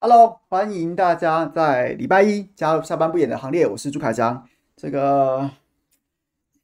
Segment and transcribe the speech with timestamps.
[0.00, 3.66] Hello，欢迎大家在礼拜一加入下班不演的行列。
[3.66, 5.50] 我是朱凯翔，这个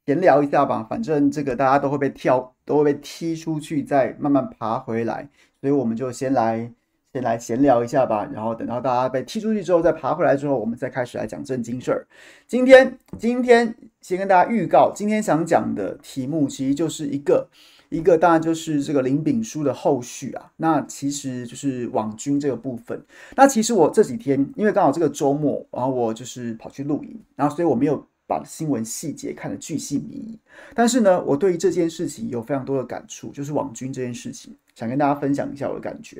[0.05, 5.27] 闲聊一下吧，反正这个大家都会被跳，都会被踢出去，再慢慢爬回来，
[5.59, 6.71] 所以我们就先来
[7.11, 8.25] 先来闲聊一下吧。
[8.31, 12.07] 然后等到大家被踢出去之后，再爬回来之后，我们再开始来讲正经事儿。
[12.47, 17.49] 今天今天先跟大家预告，今天想讲的题目其实就是一个。
[17.95, 23.01] 一个当然就是这个林炳书的后续啊，那其实就是网军这个部分。
[23.35, 30.37] 那其实我这几天因为刚好这个周末，然后我就是跑去露营，然后所以我没有把新闻细节看得巨细靡遗。
[30.73, 36.19] 但是呢，我对于这件事情有非常多的感触，就是网军这件事情，想跟大家分享一下我的感觉。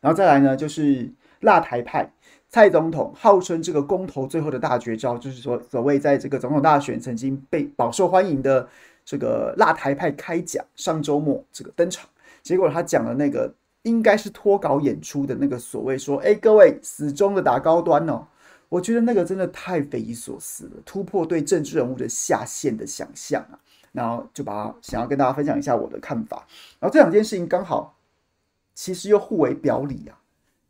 [0.00, 2.08] 然后再来呢，就是辣台派
[2.48, 8.68] 蔡总统号称这个公投最后的大绝招，就是说所谓在这个总统大选曾经被饱受欢迎的。
[9.06, 12.06] 这个辣台派开讲，上周末这个登场，
[12.42, 18.26] 结果他讲的那个应该是脱稿演出的那个所谓说，哎，各位死忠的打高端哦，
[18.68, 23.54] 我觉得那个真的太匪夷所思了，突破对政治人物的下限的想象啊，
[23.92, 26.44] 然后就把它想要跟大家分享一下我的看法，
[26.80, 27.96] 然后这两件事情刚好
[28.74, 30.18] 其实又互为表里啊，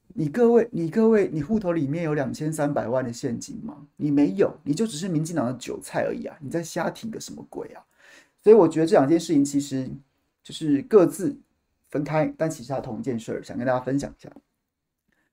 [0.09, 3.87] 你各位，你各位，你户头里面有两千三百万的现金吗？
[3.97, 7.83] 你没有，你就只是民进党的韭菜而已啊，你在瞎挺个什么鬼啊？
[8.47, 9.91] 所以我觉得这两件事情其实
[10.45, 11.37] 就是各自
[11.89, 14.31] 分开，但其实它同一件事儿，想跟大家分享一下。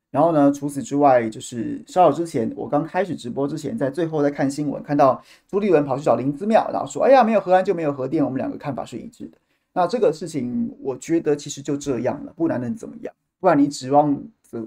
[0.09, 9.37] 然后呢，除此之外，就是稍早之前我刚开始直播之前，在最后在看新闻，看到朱立伦跑去找林子妙，然后说：“哎呀，没有核安就没有核电，我们两个看法是一致的。”
[9.73, 13.13] 那这个事情，我觉得其实就这样了，不然能怎么样？
[13.39, 14.19] 不然你指望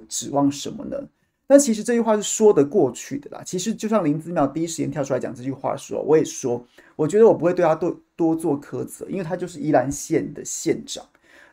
[0.09, 0.97] 指望什么呢？
[1.47, 3.43] 但其实这句话是说得过去的啦。
[3.45, 11.07] 其实就像林子妙第一时间跳出来讲这句话说，我也说，我觉得我不会对他多多做苛责，因为他就是宜兰县的县长。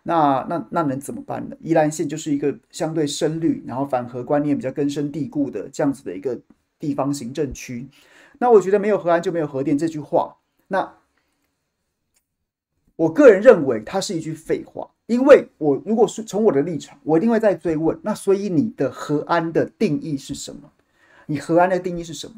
[0.05, 1.55] 那那那能怎么办呢？
[1.61, 6.39] 宜兰县就是一个相对深绿，然后反核观念比较根深蒂固的这样子的一个
[6.79, 7.87] 地方行政区。
[8.39, 10.37] 那我觉得没有核安就没有核电这句话，
[10.67, 10.95] 那
[12.95, 14.89] 我个人认为它是一句废话。
[15.05, 17.99] 因为我如果是从我的立场，我一定会再追问。
[18.03, 20.71] 那所以你的核安的定义是什么？
[21.25, 22.35] 你核安的定义是什么？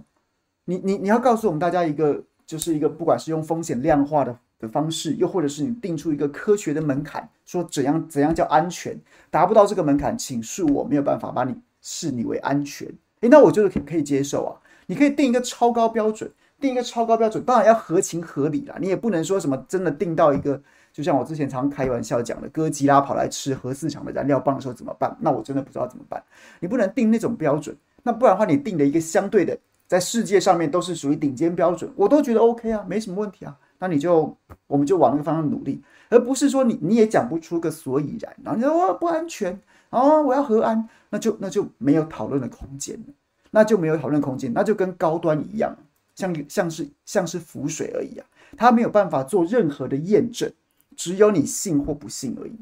[0.65, 8.99] 你你你要告诉我们大家一个，就是一个不管是用风险量化的的方式，又或者是你定出一个科学的门槛，说怎样怎样叫安全，
[9.29, 12.87] 达不到这个门槛，请恕我没有办法把你视你为安全。
[13.21, 14.57] 诶，那我觉得可可以接受啊。
[14.87, 18.75] 你可以定一个超高标准，定一个超高标准，当然要合情合理啦。
[18.79, 20.59] 你也不能说什么真的定到一个。
[20.95, 25.13] 就像我之前常开玩笑讲的，哥吉拉跑来吃核四厂的燃料棒的时候怎么办？
[25.19, 26.23] 那我真的不知道怎么办。
[26.61, 29.57] 你不能定那种标准，那不然的话，你定的一个相对的，
[29.87, 33.53] 在世界上面都是属于顶尖标准，我都觉得 OK 啊，没什么问题啊。
[33.77, 43.13] 那你就我们就往那个方向努力，而不是说你你也讲不出个所以然，然后你说我不安全哦，我要核安，那就那就没有讨论的空间了，
[43.51, 45.75] 那就没有讨论空间，那就跟高端一样，
[46.15, 48.25] 像像是像是浮水而已啊，
[48.55, 50.49] 它没有办法做任何的验证。
[50.95, 52.55] 只有你信或不信而已，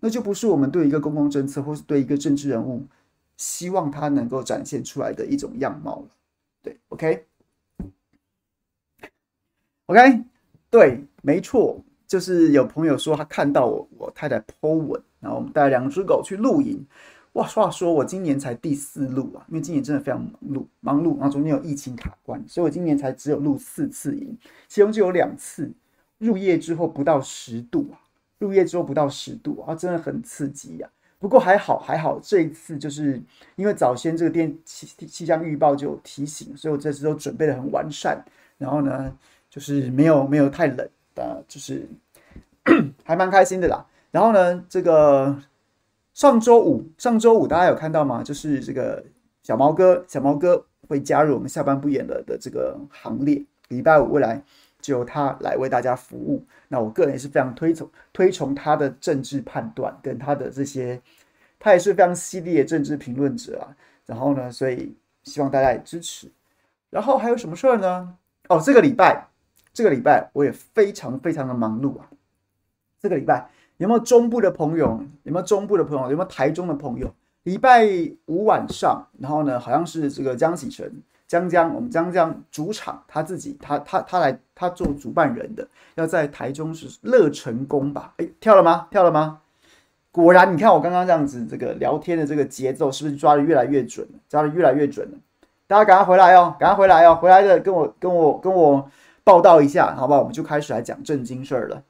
[0.00, 2.86] 那就不是我们对一个公共政策或是对一个政治人物
[3.36, 6.08] 希望他能够展现出来的一种样貌了。
[6.62, 6.78] 对
[9.86, 10.24] ，OK，OK，
[10.70, 16.86] 对，没错，就是有朋友说他看到我我太太 po 文，然后我们带两只狗去露营。
[17.34, 24.36] 哇，话说我今年才第四露啊，因为今年真的非常忙碌，忙碌，然后中间有疫情卡关，所以我今年才只有露四次营，
[24.66, 25.70] 其中就有两次。
[26.20, 27.98] 入夜之后不到十度啊，
[28.38, 31.18] 入夜之后不到十度啊，真的很刺激呀、啊。
[31.18, 33.20] 不过还好还好，这一次就是
[33.56, 38.24] 因为早先这个电气气象预报就有提醒，所以我这次都准备得很完善。
[38.56, 39.14] 然后呢，
[39.50, 41.86] 就是没有没有太冷的，就是
[43.04, 43.84] 还蛮开心的啦。
[44.10, 45.36] 然后呢，这个
[46.14, 48.22] 上周五上周五大家有看到吗？
[48.22, 49.04] 就是这个
[49.42, 54.42] 小毛哥小毛哥会加入我们下班不演了的这个行列，礼拜五未来。
[54.80, 56.44] 就由他来为大家服务。
[56.68, 61.00] 那我个人也是非常推崇推崇他的政治判断跟他的这些，
[61.58, 63.76] 他也是非常犀利的政治评论者啊。
[64.06, 66.30] 然后呢，所以希望大家也支持。
[66.90, 68.16] 然后还有什么事儿呢？
[68.48, 69.28] 哦，这个礼拜，
[69.72, 72.08] 这个礼拜我也非常非常的忙碌啊。
[73.00, 75.02] 这个礼拜有没有中部的朋友？
[75.22, 76.10] 有没有中部的朋友？
[76.10, 77.14] 有没有台中的朋友？
[77.44, 77.86] 礼拜
[78.26, 80.92] 五晚上，然后呢，好像是这个江启臣。
[81.30, 88.14] 江江，我们江江主场，他自己，他他他来，他做主办人的，要在台中是乐成宫吧？
[88.16, 88.88] 哎，跳了吗？
[88.90, 89.38] 跳了吗？
[90.10, 94.18] 果然，你看我刚刚这样子，这个聊天的这个节奏是不是抓的越来越准了？
[94.28, 95.18] 抓的越来越准了。
[95.68, 98.90] 大家赶快回来哦，赶快回来哦，回来的跟我跟我跟我
[99.22, 100.18] 报道一下，好不好？
[100.18, 101.80] 我们就开始来讲正经事儿了。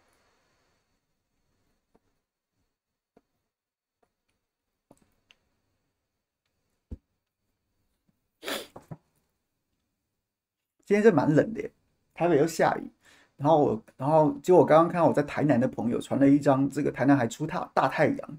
[10.90, 11.70] 今天是蛮冷的，
[12.12, 12.90] 台北又下雨。
[13.36, 18.38] 然后我，然后就我刚刚看到我在台南的朋友传了一张这个台南还出大大太阳，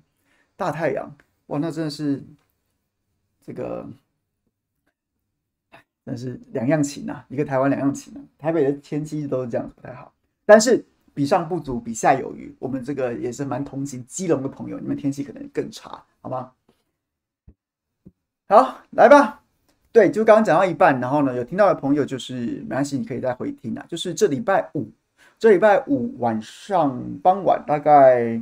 [0.58, 1.10] 大太阳，
[1.46, 2.22] 哇，那真的是
[3.42, 3.88] 这个，
[6.04, 8.20] 但是两样情啊，一个台湾两样情啊。
[8.38, 10.14] 台北的天气都是这样子不太好，
[10.46, 12.54] 但是比上不足，比下有余。
[12.60, 16.52] 我们这个也是蛮同情基隆的朋友，你们天气可能更差，好吗？
[18.50, 19.41] 好，来吧。
[19.94, 23.86] 对，就刚刚讲到一半，然后呢，有听到的朋友就是没关系，你可以再回听啊。
[23.90, 24.88] 就是这礼拜五，
[25.38, 28.40] 这礼拜五晚上傍晚大概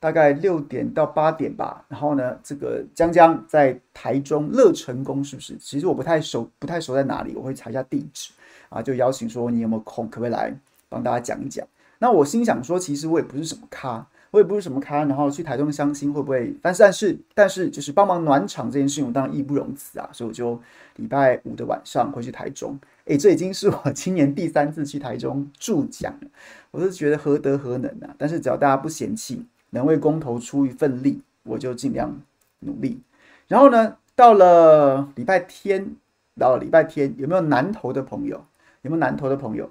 [0.00, 1.84] 大概六点到八点吧。
[1.88, 5.56] 然后呢，这个江江在台中乐成宫是不是？
[5.58, 8.32] 其实我不太熟，不太熟在哪里，我会查一下地址
[8.68, 8.82] 啊。
[8.82, 10.52] 就邀请说你有没有空，可不可以来
[10.88, 11.64] 帮大家讲一讲？
[12.00, 14.04] 那我心想说，其实我也不是什么咖。
[14.30, 16.54] 我也不是什么咖，然后去台中相亲会不会？
[16.60, 20.60] 但是但是但是就是帮忙暖场这件事情，我当然义不容辞啊，所以我就
[20.96, 22.78] 礼拜五的晚上会去台中。
[23.06, 26.28] 哎，这已经是我今年第三次去台中助讲了，
[26.70, 28.14] 我是觉得何德何能啊！
[28.18, 32.20] 但是只要大家不嫌弃，能为公投出一份力，我就尽量
[32.60, 33.00] 努力。
[33.46, 35.96] 然后呢，到了礼拜天，
[36.38, 38.44] 到了礼拜天，有没有南投的朋友？
[38.82, 39.70] 有没有南投的朋友？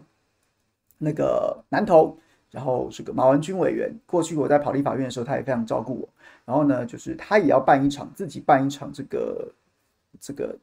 [0.98, 2.18] 那个南投。
[2.50, 6.10] 然后是个马文君委员，过去我在跑立法院的时候，他也非常照顾我。
[6.46, 9.52] 然后呢，就是他也要办一场，自己办一场这个
[10.20, 10.58] 这个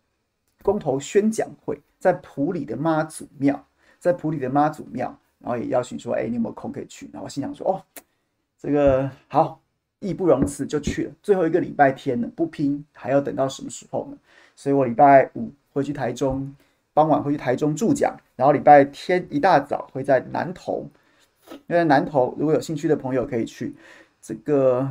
[0.63, 3.63] 公投宣讲会，在埔里的妈祖庙，
[3.99, 7.11] 在埔里的妈祖庙，然后也邀请说，哎，你有没有空可以去？
[7.13, 7.83] 然后我心想说，哦，
[8.59, 9.61] 这个好，
[9.99, 11.13] 义不容辞就去了。
[11.23, 14.17] 最后一个礼拜天呢，不拼还要等到什么时候呢？
[14.57, 16.55] 所以我礼拜五回去台中，
[16.95, 20.89] 傍晚回去台中助讲，然后礼拜天一大早会在南投。
[21.67, 23.75] 因为南投如果有兴趣的朋友可以去
[24.21, 24.91] 这个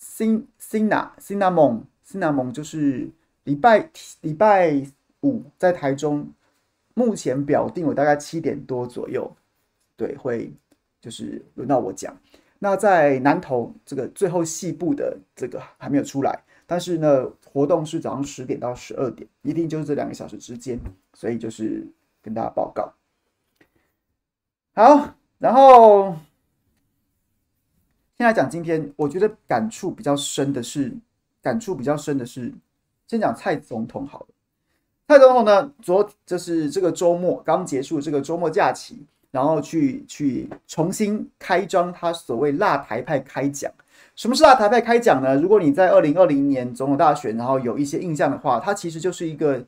[0.00, 3.08] Cina Cinnamon Cinnamon 就是
[3.44, 3.90] 礼拜
[4.20, 4.86] 礼拜
[5.22, 6.32] 五在台中，
[6.94, 9.30] 目前表定我大概七点多左右，
[9.96, 10.52] 对，会
[11.00, 12.16] 就是轮到我讲。
[12.58, 20.78] 那在南投这个最后细部的这个还没有出来，但是呢，活动是早上十点到十二点，一定就是这两个小时之间，
[21.12, 21.86] 所以就是
[22.22, 22.94] 跟大家报告。
[24.74, 25.16] 好。
[25.38, 26.16] 然后，
[28.16, 30.90] 先来讲今天，我觉得感触比较深的是，
[31.42, 32.50] 感触比较深的是，
[33.06, 34.26] 先讲蔡总统好了。
[35.06, 43.70] 蔡总统呢，昨就是这个周末刚结束这个周末假期，然后去去重新开张他所谓“辣台派”开讲。
[44.14, 45.36] 什么是“辣台派”开讲呢？
[45.36, 49.62] 如果你在二零二零年总统大选，然后有一些印象的话，它其实就是一个。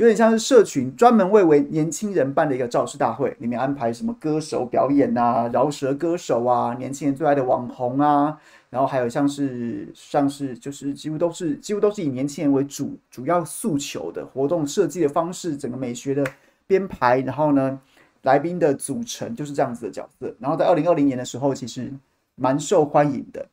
[0.00, 8.34] 有点像是社群专门为为年轻人办的一个造势大会，里面安排什么歌手表演啊，饶舌歌手啊，年轻人最爱的网红啊，
[8.70, 16.24] 然后还有像是像是就是几乎都是几乎都是以年轻人为主主要诉求的活动设计的方式，整个美学的
[16.66, 17.78] 编排，然后呢，
[18.22, 20.34] 来宾的组成就是这样子的角色。
[20.38, 21.92] 然后在二零二零年的时候，其实
[22.36, 23.46] 蛮受欢迎的。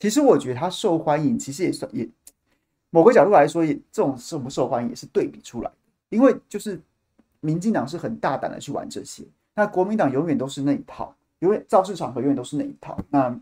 [0.00, 2.08] 其实我觉得他受欢迎，其实也算也
[2.90, 5.70] 某个角度来说，也这种受不受欢迎也是对比出来。
[6.10, 6.80] 因为就是
[7.40, 12.96] 民进党是很大胆的去玩这些，那国民党永远都是那一套，因为造势场合永远都是那一套。
[13.10, 13.34] 那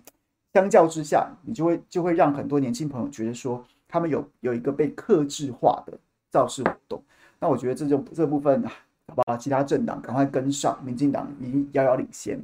[0.54, 5.98] 相较之下，你就会就会让很多年轻朋友觉得说，他们有有一个被克制化的
[6.30, 7.02] 造势活动。
[7.38, 8.62] 那我觉得这就这部分，
[9.08, 12.40] 好吧，其他政党赶快跟上，民进党已经遥遥领先。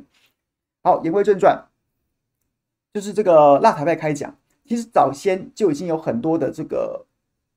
[0.82, 1.64] 好，言归正传，
[2.92, 4.34] 就是这个辣台派开讲，
[4.66, 7.04] 其实早先就已经有很多的这个。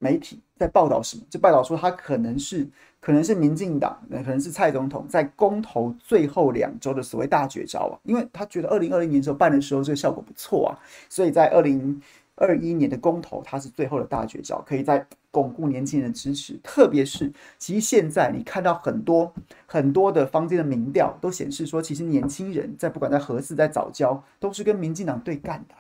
[0.04, 1.24] 媒体在报道什么？
[1.28, 2.68] 就报道说他可能是
[3.00, 10.78] 可能是民进党，可能是蔡总统在公投最后两周的所谓大绝招啊，因为他觉得二零二零年时候办的时候这个效果不错啊，
[11.10, 12.00] 所以在二零
[12.36, 16.60] 二一年的公投他是最后的大绝招，可以在巩固年轻人的支持。
[16.62, 19.34] 特别是其实现在你看到很多
[19.66, 25.74] 很多的坊间的民调都显示说，其实年轻人在不管在核四在早教都是跟民进党对干的。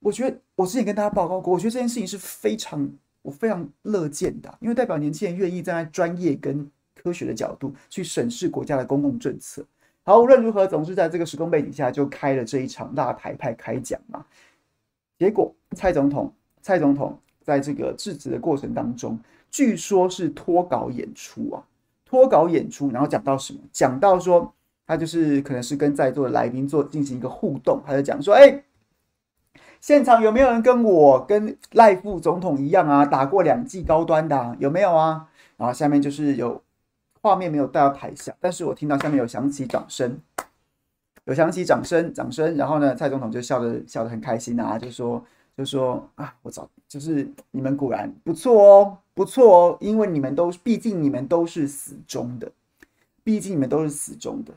[0.00, 2.90] 我觉得我之前跟大家报告过，我觉得这件事情是非常。
[3.26, 6.64] 我非常乐见的，因为代表年轻人愿意站在专业跟
[6.94, 9.66] 科学的角度去审视国家的公共政策。
[10.04, 14.24] 好，无论如何，总是在这个时空背景下就开了这一场大台派开讲嘛。
[15.18, 19.18] 结果蔡总统，蔡总统在这个致辞的过程当中，
[19.50, 21.60] 据说是脱稿演出啊，
[22.04, 23.58] 脱稿演出，然后讲到什么？
[23.72, 24.54] 讲到说
[24.86, 28.62] 他就是可能是跟在座的来宾做进行一个互动，他就讲说，哎。
[29.80, 34.56] 现场有没有人跟我跟赖副总统一样啊，打过两剂高端的？
[34.58, 35.28] 有没有啊？
[35.56, 36.62] 然后下面就是有
[37.22, 40.20] 画面没有带到台下，但是我听到下面有响起掌声，
[41.24, 42.56] 有响起掌声，掌声。
[42.56, 45.24] 然后呢，蔡总统就笑得笑得很开心啊，就说
[45.56, 52.50] 就说啊，我早就是你们果然不错哦，不错哦，因为你们都毕竟你们都是死忠的，
[53.24, 54.52] 毕竟你们都是死忠的。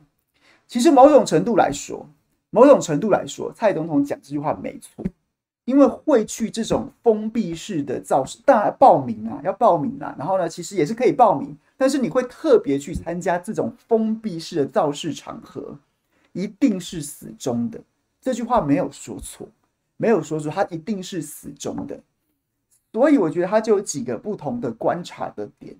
[0.67, 2.05] 其实某种程度来说，
[2.49, 5.05] 某种程度来说，蔡总统讲这句话没错，
[5.65, 10.15] 因为会去这种封闭式的造势，当然报名啊，要报名啊。
[10.17, 15.77] 然后呢，其实也是可以报名，但是你会特别去参加这种封闭式的造势场合，
[16.33, 17.79] 一定是死忠的。
[18.19, 19.47] 这句话没有说错，
[19.97, 21.99] 没有说错，他一定是死忠的。
[22.91, 25.75] 所以我觉得他就有几个不同的观察的点，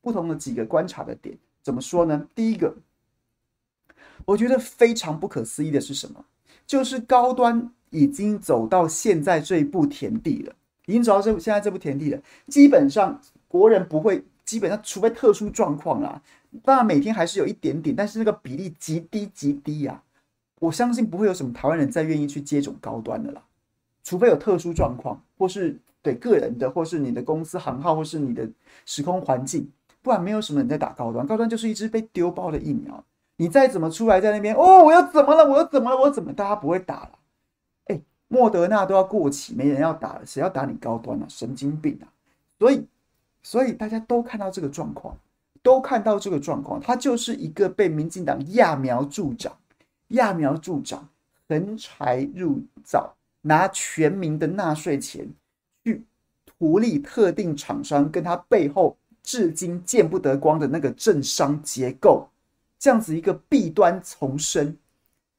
[0.00, 2.26] 不同的几个观察的点，怎么说呢？
[2.34, 2.74] 第一个，
[4.24, 6.24] 我觉得非常不可思议的是什么？
[6.66, 10.54] 就是高端已经走到现在这一步田地了，
[10.86, 12.20] 已经走到这现在这步田地了。
[12.48, 16.22] 基本上国人不会，基本上除非特殊状况啦，
[16.62, 20.02] 当然每天还是有一点点，但是那个比例极低极低呀。
[20.60, 23.42] 我相信不会有什么台湾人再愿意去接种高端的啦，
[24.02, 25.78] 除非有特殊状况，或是。
[26.04, 28.46] 对个人的，或是你的公司行号，或是你的
[28.84, 29.66] 时空环境，
[30.02, 31.26] 不然没有什么人在打高端。
[31.26, 33.02] 高端就是一支被丢包的疫苗，
[33.36, 35.48] 你再怎么出来在那边哦，我又怎么了？
[35.48, 35.96] 我又怎么了？
[35.96, 36.32] 我怎么？
[36.32, 37.10] 大家不会打了。
[37.86, 41.26] 哎，莫德纳都要过期，没人要打了，谁要打你高端啊？
[41.28, 42.06] 神经病啊！
[42.58, 42.86] 所以，
[43.42, 45.16] 所以大家都看到这个状况，
[45.62, 49.52] 都看到这个状况，他就是一个被民进党揠苗助长、
[50.10, 51.08] 揠苗助长、
[51.48, 55.28] 横财入灶，拿全民的纳税钱
[55.84, 56.04] 去。
[56.56, 62.28] 图利特定厂商跟他背后至今见不得光的那个政商结构，
[62.84, 64.76] 这样子一个弊端丛生、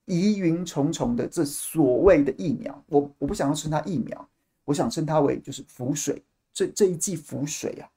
[0.05, 4.27] 疑云重重的这所谓的疫苗，我我不想要称它疫苗，
[4.63, 7.87] 我想称它为就是浮水，这这一剂浮水啊，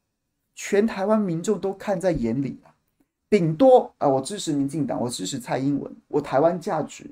[0.55, 2.69] 全台湾民众都看在眼里啊，
[3.31, 7.11] 顶多啊，我支持民进党，我支持蔡英文，我台湾价值，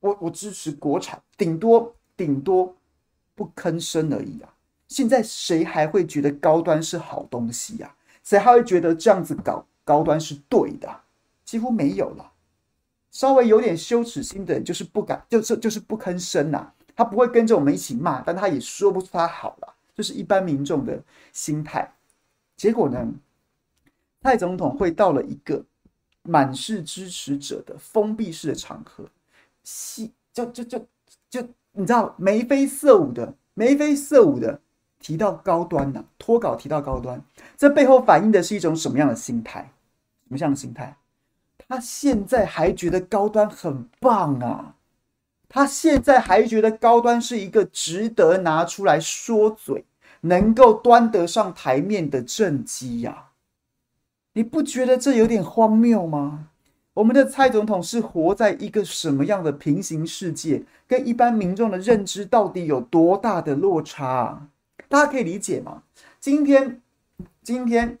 [0.00, 2.74] 我我支持国产，顶多顶多
[3.34, 4.48] 不吭声而已啊。
[4.88, 7.94] 现在谁还会觉得高端是好东西呀？
[8.24, 11.02] 谁还会觉得这样子搞高端是对的？
[11.48, 12.32] 几乎没有了。
[13.10, 16.70] 稍微有点羞耻心的人就是不敢，就是就是不吭声呐。
[16.94, 19.74] 他不会跟着我们一起骂，但他也说不出他好了。
[19.94, 21.02] 就是一般民众的
[21.32, 21.90] 心态。
[22.54, 23.08] 结果呢，
[24.20, 25.64] 蔡总统会到了一个
[26.22, 29.08] 满是支持者的封闭式的场合，
[29.64, 30.86] 戏就就就
[31.30, 34.60] 就你知道眉飞色舞的，眉飞色舞的。
[35.00, 37.24] 提到高端呐、脱稿提到高端，
[37.56, 39.72] 这背后反映的是一种什么样的心态？
[40.24, 40.94] 什么样的心态？
[41.68, 44.74] 他现在还觉得高端很棒啊！
[45.50, 49.84] 他现在还觉得高端是一个值得拿出来说嘴、
[50.22, 53.28] 能够端得上台面的政绩呀！
[54.32, 56.48] 你不觉得这有点荒谬吗？
[56.94, 60.64] 我们的蔡总统是活在一个什么样的平行世界？
[60.86, 64.48] 跟一般民众的认知到底有多大的落差？
[64.88, 65.82] 大家可以理解吗？
[66.18, 66.80] 今天，
[67.42, 67.98] 今天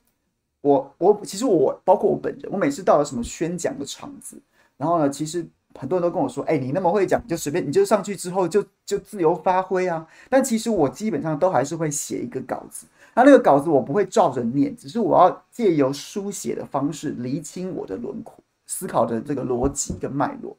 [0.60, 4.40] 我我其实我包括我本人，我每次到了什么宣讲的场子，
[4.76, 18.34] 然后呢，其实很多人都跟我说：“哎，你那么会讲，就随便，你就上去之后就就自由发挥啊。”但其实我基本上都还是会写一个稿子，那那个稿子我不会照着念，只是我要借由书写的方式厘清我的轮廓、
[18.66, 20.56] 思考的这个逻辑跟脉络。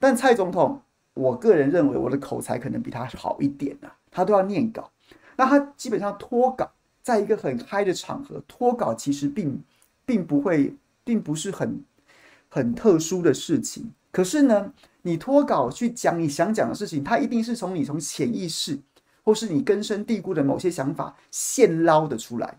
[0.00, 0.80] 但蔡总统，
[1.14, 4.90] 我个人认为我的口才可能比他好一点啊，他都要念稿。
[5.36, 6.70] 那他基本上脱稿，
[7.06, 9.62] 在一个很嗨的场合脱稿，其实并
[10.04, 11.80] 并不会，并不是很
[12.48, 13.92] 很特殊的事情。
[14.10, 14.72] 可是呢，
[15.02, 18.76] 你脱稿去讲你想讲的事情，它一定是从你从潜意识，
[19.22, 22.58] 或是你根深蒂固的某些想法现捞的出来。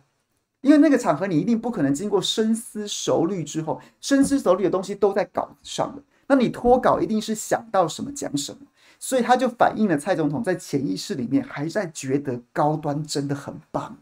[0.62, 6.02] 因为那个场合，你一定不可能经过深思熟虑之后，深思熟虑的东西都在稿子上了。
[6.26, 8.60] 那你脱稿一定是想到什么讲什么。
[8.98, 13.98] 所以他就反映了蔡总统在潜意识里面还在觉得高端真的很棒，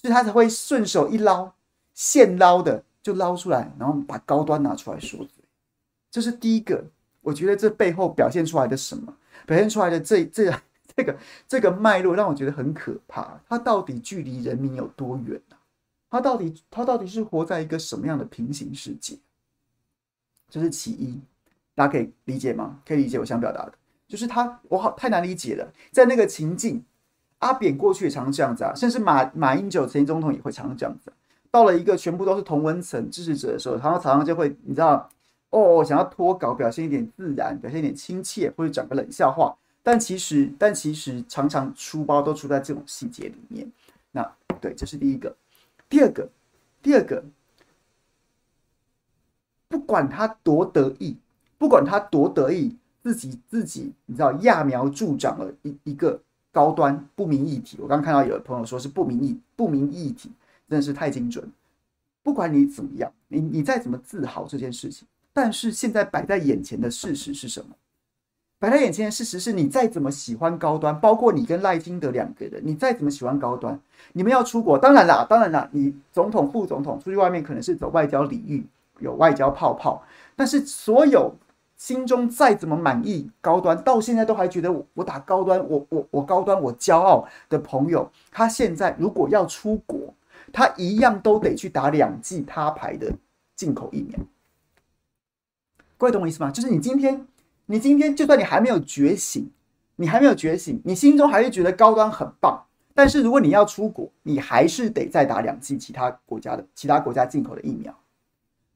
[0.00, 1.52] 所以他才会顺手一捞，
[1.92, 5.44] 现捞的就捞出来，然后把高端拿出来说嘴。
[6.10, 6.84] 这是第一个，
[7.20, 9.14] 我觉得这背后表现出来的什么？
[9.46, 10.50] 表现出来的这这
[10.96, 13.38] 这个这个脉络让我觉得很可怕。
[13.46, 15.56] 他到底距离人民有多远呢？
[16.08, 19.18] 他到底他到底是活在一个什么样的平行世界？
[20.48, 21.20] 这是其一，
[21.74, 22.80] 大家可以理解吗？
[22.86, 23.74] 可以理解我想表达的。
[24.08, 25.72] 就是他，我好太难理解了。
[25.92, 26.84] 在那个情境，
[27.40, 31.12] 阿扁过去也常常这样子啊，甚至马马英九前总统也会常常这样子。
[31.50, 35.10] 到了一个全部都是同文层支持者的时候，常常常常就会，你知道，
[35.50, 39.54] 哦，想要脱稿，表现一点自然，表现一点亲切，或者讲个冷笑话。
[39.82, 43.70] 但其实，但其实常常出包都出在这种细节里面。
[44.12, 44.22] 那
[44.60, 45.34] 对，这是第一个。
[45.88, 46.28] 第二个，
[46.80, 47.24] 第二个，
[49.68, 51.16] 不管他多得意，
[51.58, 52.76] 不管他多得意。
[53.02, 56.20] 自己自己，你知道揠苗助长了一一个
[56.52, 57.78] 高端不明议题。
[57.80, 60.30] 我刚看到有的朋友说是不明议不明议题，
[60.68, 61.50] 真的是太精准。
[62.22, 67.74] 不管你怎么样，你你再怎么自豪这件事情，但是现在摆在眼前的事实是什么？
[68.58, 73.80] 摆在眼前的事实是你再怎么喜欢高端，包括你跟赖金德两个人，你再怎么喜欢高端，
[74.12, 78.62] 你们要出国，当然啦，当然啦，你总统、副总统出去外面可能是走外交礼遇，
[78.98, 80.02] 有外交泡泡，
[80.36, 81.34] 但是所有
[81.80, 90.12] 心中再怎么满意高端，到现在都还觉得我我打高端，我我我高端，我骄傲的朋友，他现在如果要出国，
[90.52, 93.10] 他一样都得去打两剂他牌的
[93.56, 94.18] 进口疫苗。
[95.96, 96.50] 各位懂我意思吗？
[96.50, 97.26] 就是你今天。
[97.64, 99.48] 你今天就算你还没有觉醒，
[99.94, 102.64] 你还没有觉醒，你心中还是觉得高端很棒。
[102.92, 107.96] 但是如果你要出国，你还是得再打两剂其他国家的其他国家进口的疫苗。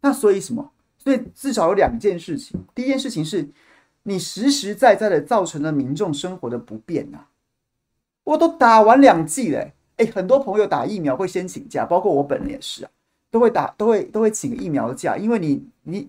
[0.00, 0.70] 那所以什么？
[1.04, 2.58] 所以至少有两件事情。
[2.74, 3.48] 第一件事情是，
[4.04, 7.26] 你实实在在的造成了民众生活的不便呐。
[8.24, 12.90] 我都打完两剂嘞，哎，很多朋友打疫苗会先请假，包括我本人也是啊，
[13.30, 16.08] 都会打，都会都会请疫苗假，因为你你。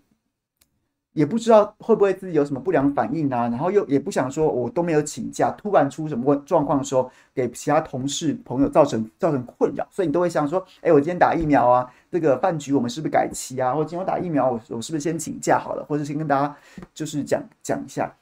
[1.15, 13.73] 也不知道会不会自己有什么不良反应啊，然后又也不想说我都没有请假，突然出什么状况的时候，给其他同事朋友造成造成困扰，所以你都会想说，哎，我今天打疫苗啊，这个饭局我们是不是改期啊？
[13.73, 15.85] 或今天打疫苗，我我是不是先请假好了？
[15.87, 16.53] 或者先跟大家
[16.93, 18.13] 就是讲讲一下，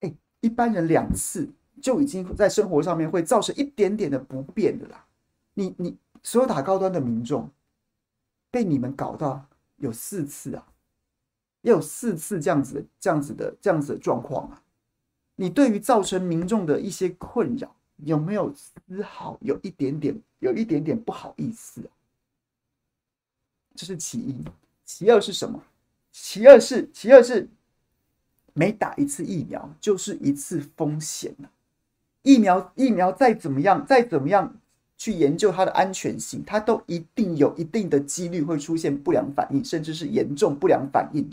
[0.00, 0.10] 哎，
[0.40, 1.46] 一般人两次
[1.82, 5.04] 就已经在生活上面会造成一点点的不便的啦。
[5.52, 7.50] 你你所有打高端的民众
[8.50, 9.44] 被你们搞到
[9.76, 10.64] 有四次啊！
[11.70, 14.62] 有四次这样子的、这样子的、这样子的状况啊！
[15.36, 21.90] 你对于造成民众的一些困扰，有没有丝毫有一点点、有一点点不好意思啊？
[23.74, 24.36] 这是其一。
[24.84, 25.62] 其二是什么？
[26.10, 27.48] 其二是，其二是，
[28.52, 31.50] 每打一次疫苗就是一次风险啊！
[32.22, 34.56] 疫苗，疫苗再怎么样，再怎么样。
[35.00, 41.24] 去研究它的安全性，它都一定有一定的几率会出现不良反应，甚至是严重不良反应。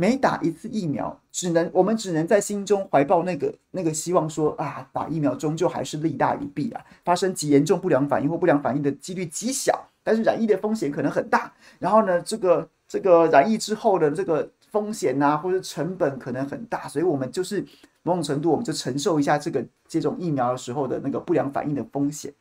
[0.00, 11.52] 每打一次疫苗，只能我们只能在心中怀抱那个那个希望说，啊，打疫苗终究还是利大于弊啊，发生极严重不良反应或不良反应的几率极小，但是染疫的风险可能很大。
[11.78, 17.62] 然后呢，这个这个染疫之后的这个风险啊，或者成本可能很大，所以我们就是。
[18.02, 22.32] 某种程度，我们就承受一下这个接种疫苗的时候的那个不良反应的风险，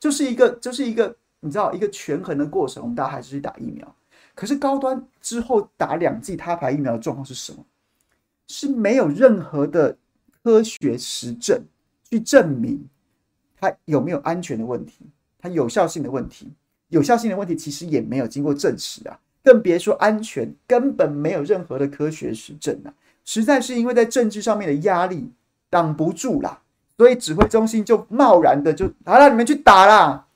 [0.00, 2.82] 就是一个就是一个你知道一个权衡的过程。
[2.82, 3.94] 我们大家还是去打疫苗，
[4.34, 7.64] 可是高端之后打两剂他牌疫苗的状况是什么？
[8.48, 9.96] 是没有任何的
[10.42, 11.62] 科学实证
[12.10, 12.84] 去证明
[13.58, 15.06] 它有没有安全的问题，
[15.38, 16.50] 它有效性的问题，
[16.88, 22.92] 有效性的问题其实也没有经过证实啊，更别说安全，根本没有任何的科学实证啊。
[23.24, 25.30] 实在是因为在政治上面的压力
[25.70, 26.60] 挡不住啦，
[26.96, 30.26] 所以指挥中心就贸然的就好了，你们去打啦，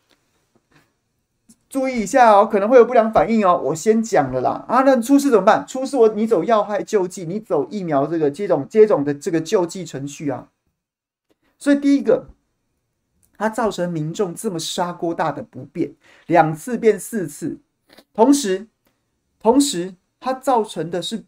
[1.69, 3.61] 注意一下哦，可能会有不良反应哦。
[3.65, 5.67] 我先讲了啦，啊，那出事怎么办？
[5.67, 10.49] 出事我你走要害救济，你走疫苗这个接种接种的这个救济程序啊。
[11.59, 12.29] 所以第一个，
[13.37, 15.95] 它造成民众这么砂锅大的不便，
[16.27, 17.59] 两次变四次，
[18.15, 18.67] 同时
[19.41, 21.25] 同时它造成的是。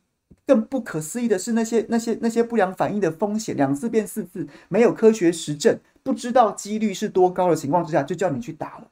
[0.47, 8.89] 更不可思议的是，那些那些那些不良反应的风险，两次变四次，没有科学实证，不知道几率是多高的情况之下，就叫你去打了。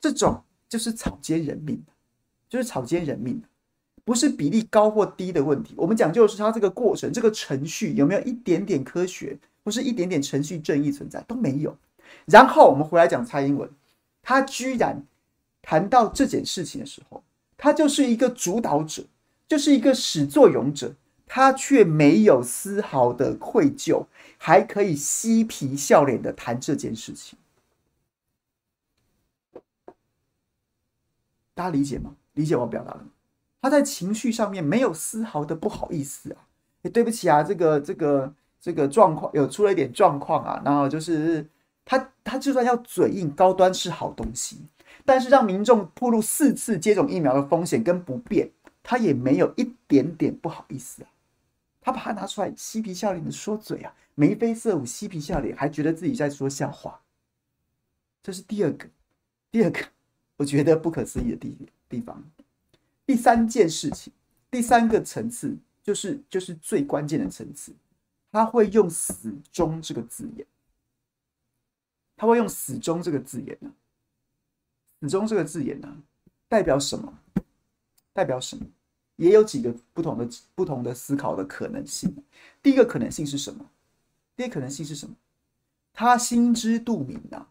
[0.00, 1.82] 这种就是草菅人命，
[2.48, 3.42] 就是草菅人命，
[4.04, 5.74] 不是比例高或低的问题。
[5.76, 11.76] 我们讲究的是它这个过程，这个程序有没有一点点科学，不是一点点程序正义存在都没有。
[12.24, 13.68] 然后我们回来讲蔡英文，
[14.22, 15.04] 他居然
[15.62, 17.22] 谈到这件事情的时候，
[17.56, 19.04] 他就是一个主导者。
[19.48, 20.92] 就是一个始作俑者，
[21.24, 24.04] 他却没有丝毫的愧疚，
[24.38, 27.38] 还可以嬉皮笑脸的谈这件事情。
[31.56, 32.14] 大家理解吗？
[32.34, 33.06] 理解我表达的吗？
[33.62, 36.46] 他在情绪上面没有丝毫的不好意思啊！
[36.82, 41.48] 欸，对不起啊，这个这个这个状况有出了一点状况啊，然后就是
[41.86, 44.58] 他他就算要嘴硬，高端是好东西，
[45.06, 48.50] 但是让民众暴露四次接种疫苗的风险跟不便。
[48.82, 51.08] 他也没有一点点不好意思啊，
[51.80, 57.00] 他把它拿出来嬉皮笑脸的说嘴啊，眉飞色舞，嬉皮笑脸，还觉得自己在说笑话。
[58.22, 58.86] 这是第二个，
[59.50, 59.80] 第二个
[60.36, 61.56] 我觉得不可思议的地
[61.88, 62.22] 地方。
[63.04, 64.12] 第三件事情，
[64.50, 67.72] 第三个层次就是就是最关键的层次，
[68.32, 70.46] 他会用“死忠”这个字眼，
[72.16, 73.72] 他会用“死忠”这个字眼呢、啊
[75.00, 76.02] ？“死忠”这个字眼呢、
[76.48, 77.18] 代表什么？
[78.12, 78.66] 代表什么？
[79.16, 82.14] 也有几个不同的不同的思考的可能性。
[82.62, 83.70] 第一个可能性是什么？
[84.34, 85.14] 第一个可能性是什么？
[85.94, 87.48] 他心知肚明啊，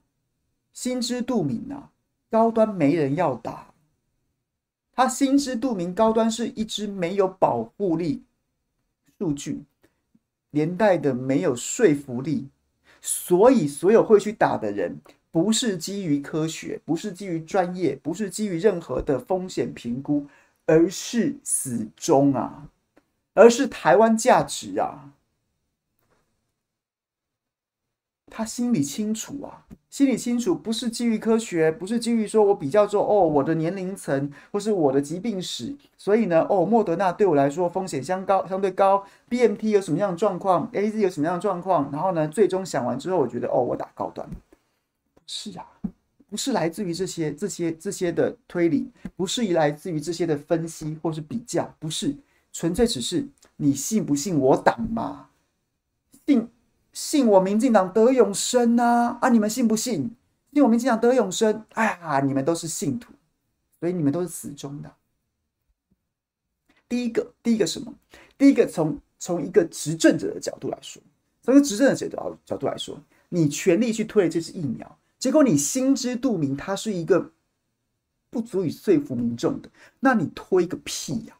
[0.74, 1.92] 心知肚明啊，
[2.36, 3.74] 高端没人要打，
[4.94, 8.26] 他心知肚明，高端是一支没有保护力
[9.18, 9.64] 数据，
[10.52, 12.50] 连带的没有说服力，
[13.00, 15.00] 所以所有会去打的人，
[15.32, 20.28] 不是基于科学，不是基于专业，不是基于任何的风险评估，
[20.66, 22.68] 而是死忠啊，
[23.34, 25.15] 而是台湾价值啊。
[28.38, 44.30] 他心里清楚啊，心里清楚，不是基于科学，不是基于说我比较说哦，我的年龄层或是我的疾病史，所以呢，哦，莫德纳对我来说风险相高，相对高，B M T 有什么样的状况，AZ 有什么样的状况，然后呢，最终想完之后，我觉得哦，我打高端，
[45.26, 45.66] 是啊，
[46.30, 52.14] 不是来自于这些这些这些的推理，不是来自于这些的分析或是比较，不是，
[52.52, 55.30] 纯粹只是你信不信我党嘛，
[56.28, 56.50] 信。
[56.96, 59.18] 信我民进党得永生啊！
[59.20, 60.16] 啊，你们信不信？
[60.54, 61.66] 信我民进党得永生？
[61.74, 63.12] 哎呀，你们都是信徒，
[63.78, 64.90] 所以你们都是死忠的。
[66.88, 67.94] 第一个，第一个什么？
[68.38, 71.04] 第一个从从一个执政者的角度来说，
[71.44, 77.34] 从一个执政者的角度来说，你全力去推这支疫苗，结果你心知肚明，它是一个
[78.30, 81.36] 不足以说服民众的，那你推个屁呀、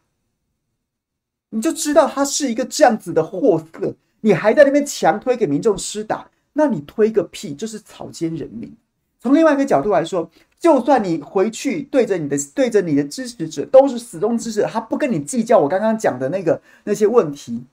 [1.52, 3.96] 你就知道它是一个这样子的货色。
[4.26, 8.76] 你还在那边强推给民众施打，那你推个屁，就是草菅人命。
[9.20, 17.64] 从另外一个角度来说，就算你回去对着你的对着你的支持者都是死忠支持，他不跟你计较我刚刚讲的那个那些问题，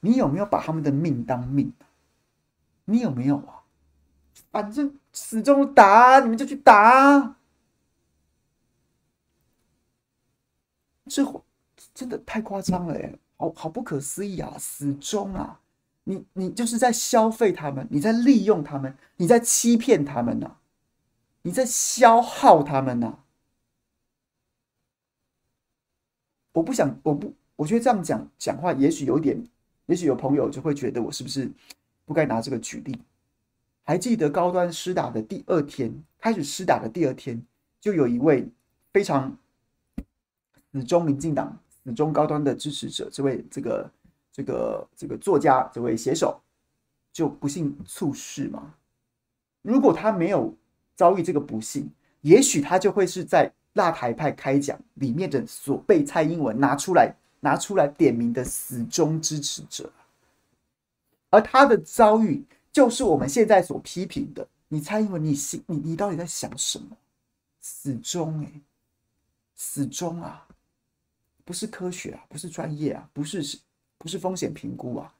[0.00, 1.72] 你有没有把他们的命当命？
[2.86, 3.62] 你有没有啊？
[4.50, 7.36] 反正死忠打，你们就去打。
[11.06, 11.24] 这
[11.94, 14.56] 真的太夸张了耶，好好不可思议啊！
[14.58, 15.60] 死忠啊！
[16.04, 20.56] 你你就是在消费他们，你在利用他们，你在欺骗他们呢、
[21.42, 23.18] 你在消耗他们呢、
[26.52, 29.40] 我不想，我不，我觉得这样讲讲话，也许有点，
[29.86, 31.48] 也许有朋友就会觉得我是不是
[32.06, 32.98] 不该拿这个举例？
[33.84, 37.40] 还记得高端施打的第二天，开始施打的第二天，
[37.80, 38.48] 就有一位
[38.92, 39.36] 非常
[40.72, 43.88] 死忠民进党、死忠高端的支持者，这位这个。
[44.32, 46.40] 这个这个作家，这位写手
[47.12, 48.74] 就不幸猝逝吗？
[49.62, 50.54] 如果他没有
[50.94, 51.90] 遭遇这个不幸，
[52.20, 59.92] 也许他就会是在辣台派开讲里面的所被蔡英文拿出来拿出来点名的死忠支持者，
[61.30, 64.46] 而他的遭遇就是我们现在所批评的。
[64.68, 66.96] 你蔡英文，你心你你到底在想什么？
[67.60, 68.52] 死忠哎，
[69.56, 70.46] 死忠啊，
[71.44, 73.58] 不是科学啊，不是专业啊，不是。
[74.00, 75.12] 不是风险评估啊，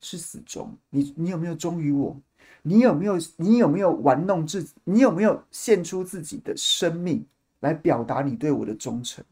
[0.00, 0.76] 是死忠。
[0.90, 2.16] 你你有没有忠于我？
[2.62, 4.74] 你有没有你有没有玩弄自己？
[4.82, 7.24] 你有没有献出自己的生命
[7.60, 9.24] 来表达你对我的忠诚？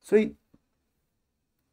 [0.00, 0.36] 所以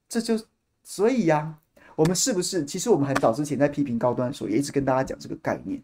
[0.09, 0.43] 这就
[0.83, 1.61] 所以呀、啊，
[1.95, 2.65] 我们是不是？
[2.65, 5.79] 其实我们很早之前在批评高端的时候，也一直跟大家讲这个概念：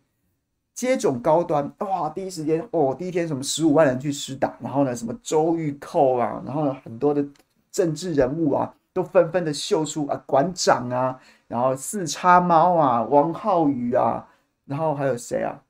[0.74, 7.24] 接种高端，哇，第一时间哦，第一天什么十五万人去施打，然后呢，什么周玉蔻啊，然后呢，很多的
[7.72, 8.74] 政治人物啊。
[8.94, 14.28] 都纷纷的秀出啊，馆长啊，然后四叉猫啊，王浩宇啊，
[14.66, 15.64] 然后还有谁啊？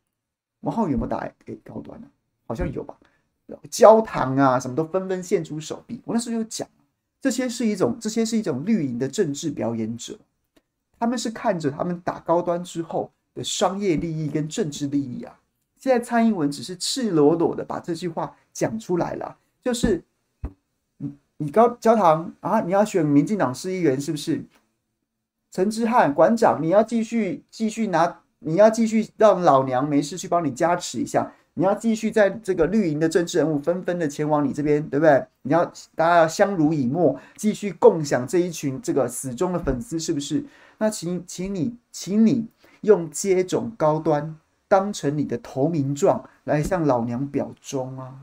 [0.61, 2.05] 王浩宇有没有打给高端、啊？
[2.47, 2.95] 好像有吧。
[3.69, 6.01] 焦糖啊，什么都纷纷献出手臂。
[6.05, 6.67] 我那时候就讲，
[7.19, 10.17] 这些是一种，这些是一种绿营的政治表演者，
[10.97, 15.37] 他们是看着他们打高端之后的商业利益跟政治利益啊。
[15.77, 20.03] 现在蔡英文只是赤裸裸的把这句话讲出来了，就是。
[21.41, 22.61] 你高焦糖啊！
[22.61, 24.45] 你要选民进党市议员是不是？
[25.49, 31.33] 陈之汉馆长，你要继续继续拿，你要继续让老娘没事去帮你加持一下。
[31.55, 35.25] 你要继续在这个绿营的政治人物纷纷的前往你这边，对不对？
[35.41, 40.45] 你要大家要相濡以沫，继续共享这一群这个死忠的粉丝，是不是？
[40.77, 42.45] 那请请你，请你
[42.81, 48.13] 用接种高端当成你的投名状来向老娘表忠啊！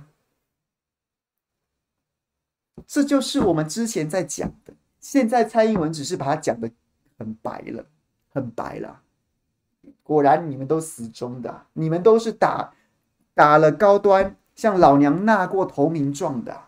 [2.87, 6.71] 这就是我们之前在讲的，现在蔡英文只是把它讲的
[7.19, 7.85] 很白了，
[8.31, 9.03] 很白了。
[10.03, 12.73] 果然你们都死忠的，你们都是打
[13.35, 16.63] 打了高端，向老娘纳过投名状的。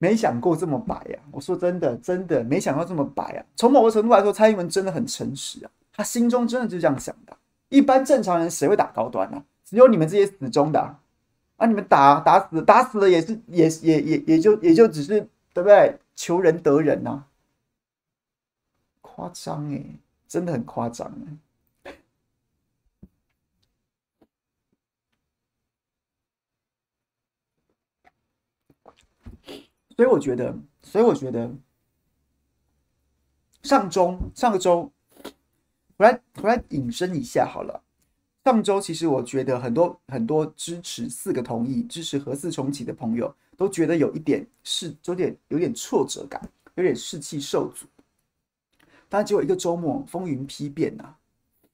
[0.00, 1.18] 没想过这么白呀！
[1.32, 3.44] 我说真的，真的没想到这么白啊！
[3.56, 7.36] 从某个程度来说，蔡英文真的很诚实啊，他心中真的就这样想的。
[7.68, 9.44] 一般正常人谁会打高端呢、啊？
[9.64, 11.00] 只有你们这些死忠的啊！
[11.56, 15.20] 啊你们打打死打死了也是也也也也就也就只是
[15.52, 15.98] 对不对？
[16.16, 17.26] 求仁得仁呐、
[19.02, 19.84] 夸张哎，
[20.26, 21.36] 真的很夸张哎。
[29.96, 31.50] 所以我觉得，所以我觉得，
[33.64, 34.92] 上周上个周，
[35.98, 37.82] 回来回来引申一下好了。
[38.44, 46.40] 上周其实我觉得很多很多支持四个同意、支持核四重启的朋友，都觉得有一点是有点有点挫折感，
[46.76, 47.84] 有点士气受阻。
[49.08, 51.18] 但结果一个周末风云丕变呐、啊，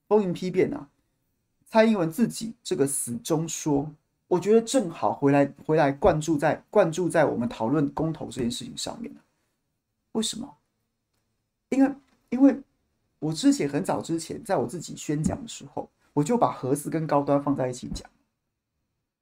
[0.08, 0.88] 风云丕变呐、啊。
[1.66, 3.92] 蔡英文自己这个死忠说，
[4.26, 9.12] 我觉得正好回来回来灌注在灌注在我们讨论公投这件事情上面。
[10.12, 10.56] 为什么？
[11.70, 11.94] 因为
[12.30, 12.56] 因为
[13.24, 18.08] 我之前很早之前在我自己宣讲的时候，我就把核四跟高端放在一起讲。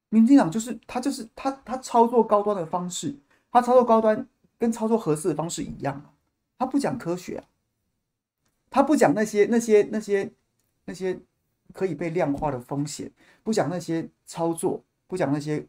[0.08, 3.14] 民进党就是他就是他他操作高端的方式，
[3.52, 4.26] 他操作高端
[4.58, 6.10] 跟操作核四的方式一样啊，
[6.58, 7.44] 他不讲科学。
[8.70, 10.32] 他不讲那些那些那些
[10.86, 11.20] 那些
[11.72, 13.08] 可以被量化的风险，
[13.44, 15.64] 不讲那些操作，不讲那些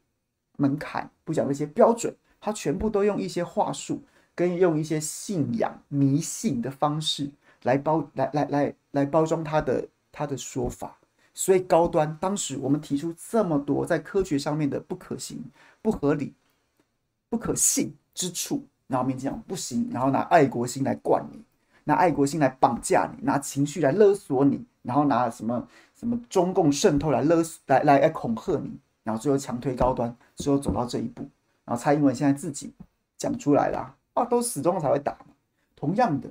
[0.57, 4.01] 门槛，不讲那些标准，他全部都用一些话术
[4.33, 7.29] 跟用一些信仰迷信的方式
[7.63, 10.97] 来包来来来来包装他的他的说法。
[11.33, 15.43] 所以高端当时我们提出这么多在科学上面的不可行、
[15.81, 16.33] 不合理、
[17.27, 21.43] 不可信之处，然后民进党不行，然后拿爱国心来灌你。
[21.85, 31.23] 拿爱国心来绑架你，拿情绪来勒索你，然后拿什么什么中共渗透来勒索、来来来恐吓你，然后最后强推高端，最后走到这一步。
[31.65, 32.71] 然后蔡英文现在自己
[33.17, 35.17] 讲出来了，啊，都死忠才会打。
[35.75, 36.29] 同样的，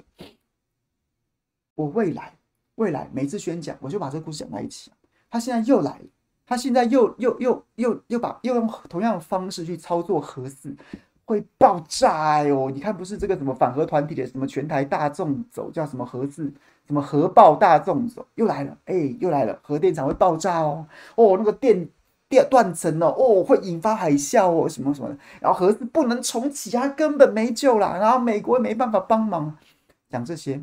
[1.75, 2.33] 我未来
[2.77, 4.91] 未来每次宣讲，我就把这个故事讲在一起。
[5.31, 6.05] 他现在又来了，
[6.47, 10.77] 他现在又又又又又把又用同样的方式去操作核四。
[11.25, 12.71] 会爆炸哟、哦！
[12.71, 16.53] 你看，不是这个什么反核团体的什么全台大众走，叫什么核四，
[16.85, 21.89] 什么核爆大众走，又来了，哎，又来了，核电厂会爆炸哦，哦，那个电
[22.29, 29.57] 电断层哦，哦，会引发海啸哦，什么什么的，然后核四不能重启啊，根本没救了，然后美国也没办法帮忙，
[30.11, 30.61] 讲这些，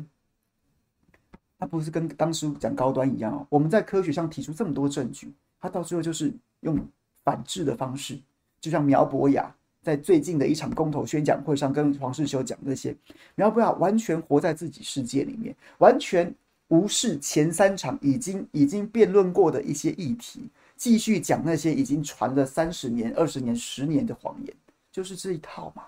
[1.60, 6.76] 他不是跟当时讲高端一样哦，我们在科学上提出这么多证据，他到最后就是用
[7.22, 8.18] 反制的方式，
[8.60, 9.54] 就像苗博雅。
[9.82, 12.94] 在最近的一场公投宣讲会上，跟黄世修讲这些，
[13.34, 16.34] 苗博雅完全活在自己世界里面，完全
[16.68, 24.54] 无视前三场已经已经辩论过的一些议题，继续讲那些已经传了三十年、二十年、十年的谎言，
[24.92, 25.84] 就是这一套嘛，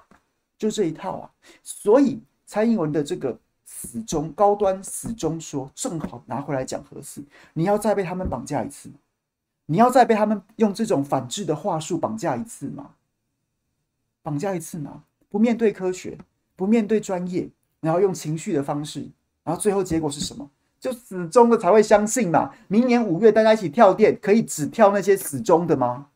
[0.57, 1.31] 就这一套啊。
[1.63, 3.39] 所以蔡英文的这个
[3.83, 7.21] 死忠高端死忠说，正好拿回来讲核四，
[7.53, 8.95] 你要再被他们绑架一次吗？
[9.67, 12.93] 你要再被他们用这种反制的话术绑架一次吗？
[14.23, 15.03] 绑架一次吗？
[15.29, 16.17] 不面对科学，
[16.55, 17.49] 不面对专业，
[17.81, 19.01] 然后用情绪的方式，
[19.43, 20.49] 然后最后结果是什么？
[20.79, 22.53] 就死忠的才会相信嘛。
[22.69, 26.07] 明年五月大家一起跳电，可以只跳那些死忠的吗？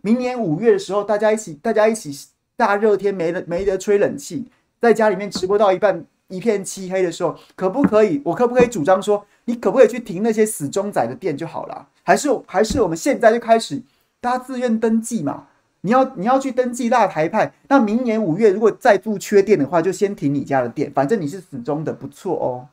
[0.00, 4.50] 明年五月的时候，大家一起，大家一起大热天没得没得吹冷气，
[4.80, 8.20] 在家里面直播到一半一片漆黑的时候，可不可以？
[8.24, 11.88] 我可不可以主张说，你可不可以去停那些死忠仔的店就好了？
[12.02, 13.82] 还是还是我们现在就开始
[14.20, 15.48] 大家自愿登记嘛？
[15.82, 22.68] 你要你要去登记辣台派，那明年五月如果再度缺电的话，就先停你家的电，反正你是死忠的，不错哦，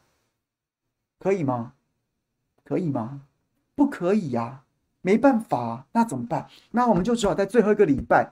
[1.19, 1.73] 可以吗？
[2.63, 3.21] 可以吗？
[3.75, 4.61] 不可以呀、
[5.01, 6.47] 没办法、那怎么办？
[6.71, 8.31] 那我们就只好在最后一个礼拜，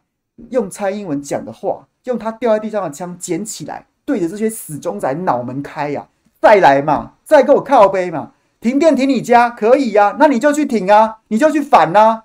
[0.52, 6.08] 用蔡英文讲的话，用他掉在地上的枪捡起来，对着这些死忠仔脑门开呀、
[6.42, 12.24] 再来嘛，再给我靠背嘛，停电停你家可以呀、那你就去停啊，你就去反啊。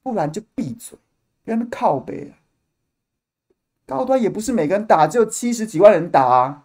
[0.00, 0.96] 不然就闭嘴，
[1.44, 2.38] 别人靠背啊！
[3.84, 6.62] 高端也不是每个人打，只有七十几万人打啊。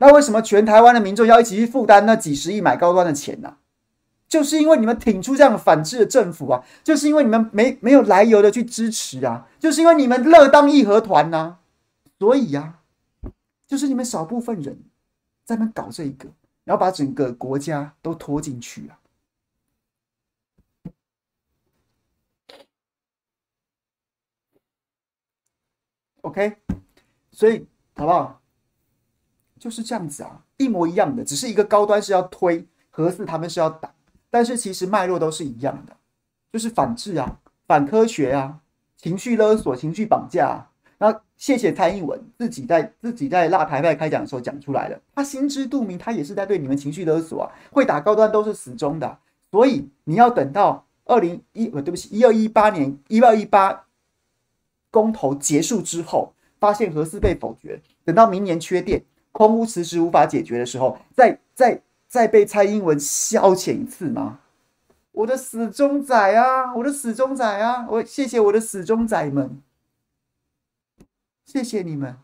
[0.00, 3.54] 那为什么全台湾的民众要一起去负担那几十亿买高端的钱呢、
[4.28, 11.58] 就是因为你们挺出这样反制的政府啊，就是因为你们没没有来由的去支持啊，就是因为你们乐当义和团呐、啊。
[12.20, 12.83] 所以呀、啊，
[13.66, 14.84] 就是你们少部分人
[15.44, 16.28] 在那搞这一个，
[16.64, 19.00] 然后把整个国家都拖进去啊。
[26.22, 26.56] OK，
[27.30, 28.40] 所以好不好？
[29.58, 33.94] 就是这样子啊，一模一样的，只是一个高端是要推，核四他们是要打，
[34.30, 35.96] 但是其实脉络都是一样的，
[36.52, 38.60] 就是反制啊，反科学啊，
[38.96, 40.70] 情绪勒索、情绪绑架。
[41.36, 47.50] 谢谢蔡英文自己在自己在辣台派开讲的时候讲出来了，他心知肚明，他也是在对你们情绪勒索啊。
[47.70, 49.18] 会打高端都是死忠的，
[49.50, 53.84] 所以你要等到二零一呃，对不起，一二一八年一二一八。
[54.90, 64.38] 公投结束之后，发现核四被否决，等到明年缺电，空屋迟迟无法解决的时候，再再再被蔡英文消遣一次吗？
[65.10, 69.60] 我的死忠仔啊，我的死忠仔啊，我谢谢我的死忠仔们，
[71.54, 72.16] 谢谢你们，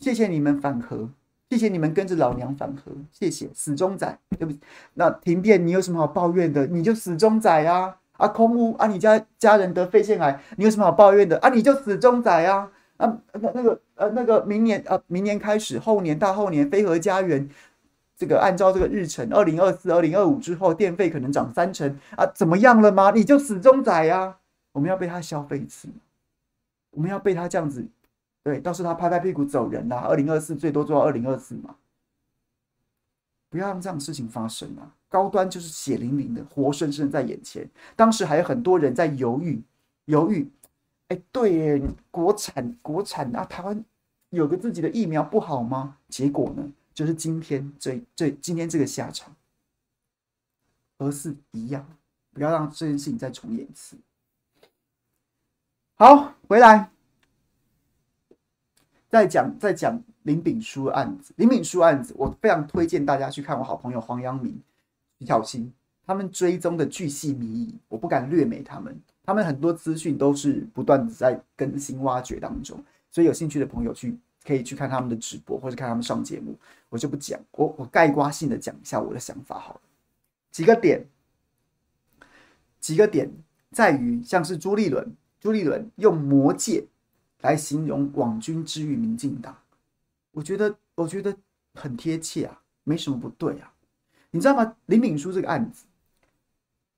[0.00, 1.08] 谢谢你们反核，
[1.48, 4.58] 谢谢你们跟着老娘反核，谢谢死忠仔，对不起。
[4.94, 6.66] 那停电你有什么好抱怨的？
[6.66, 7.96] 你就死忠仔啊！
[8.14, 11.38] 啊，空屋啊，你家家人得肺腺癌，你有什么好抱怨的？
[11.38, 12.68] 啊，你就死忠仔啊！
[12.96, 17.48] 啊，那那个呃，那个明年呃，明年开始，后年大后年，飞河家园，
[18.16, 23.12] 这个按照这个日程，二零二四、二零二五之后，电费可能涨三成啊，怎么样了吗？
[23.12, 24.38] 你就死忠仔呀！
[24.72, 25.86] 我们要被他消费一次，
[26.90, 27.86] 我们要被他这样子，
[28.44, 30.00] 对，到时候他拍拍屁股走人啦。
[30.00, 31.74] 二零二四最多做到二零二四嘛，
[33.48, 34.94] 不要让这样的事情发生啊！
[35.08, 37.66] 高端就是血淋淋的，活生生在眼前。
[37.96, 39.62] 当时还有很多人在犹豫，
[40.04, 40.50] 犹豫。
[41.08, 43.82] 哎，对耶，国产国产啊，台湾
[44.28, 45.96] 有个自己的疫苗不好吗？
[46.08, 49.34] 结果呢，就是今天这这今天这个下场，
[50.98, 51.86] 而是一样，
[52.32, 53.96] 不要让这件事情再重演一次。
[55.94, 56.90] 好，回来
[59.14, 64.60] 在讲在讲林炳书案子，林炳书案子，我非常推荐大家去看我好朋友黄阳明、
[65.20, 65.72] 徐巧芯
[66.04, 69.00] 他们追踪的巨细靡遗，我不敢略美他们。
[69.24, 79.80] 他们很多资讯都是不断的在更新挖掘当中，所以有兴趣的朋友去可以去看他们的直播或者看他们上节目，我就不讲，我我概括性的讲一下我的想法好了。
[80.50, 81.06] 几个点，
[82.80, 83.30] 几个点
[83.70, 86.84] 在于像是朱立伦，朱立伦用魔戒
[87.44, 89.56] 来形容网军之于民进党，
[90.32, 91.34] 我觉得我觉得
[91.74, 93.72] 很贴切啊，没什么不对啊，
[94.30, 94.76] 你知道吗？
[94.86, 95.84] 林敏书这个案子，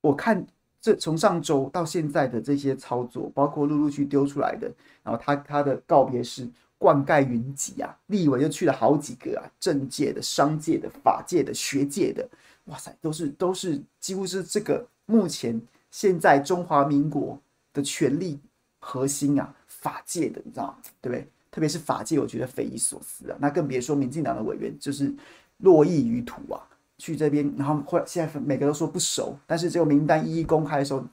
[0.00, 0.46] 我看。
[0.78, 12.28] 这从上周到现在的这些操作，包括陆陆续丢出来的，然后他他的告别式灌溉云集啊，立委又去了好几个啊，政界的、商界的、法界的、学界的，
[12.66, 17.36] 哇塞，都是都是几乎是这个目前现在中华民国
[17.72, 18.38] 的权力
[18.78, 19.52] 核心啊，
[19.86, 20.76] 法界的，你知道？
[21.00, 21.28] 对不对？
[21.52, 25.14] 特别是法界，我觉得匪夷所思啊，那更别说民进党的委员就是
[25.58, 26.60] 络绎于途啊。
[26.98, 31.04] 去这边，然后后来现在每个都说不熟，但是这个名单一一公开的时候，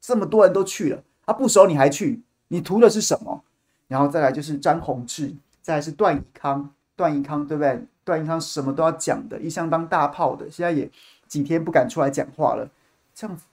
[0.00, 3.44] 这么多人都去了，啊不熟你还去，你图的是什么？
[3.88, 7.84] 然后再来就是詹宏志，再来是段宜康，段宜康对不对？
[8.04, 10.90] 段宜康什么都要讲的，一向当大炮的，现在也
[11.26, 12.66] 几天不敢出来讲话了，
[13.14, 13.44] 这样子，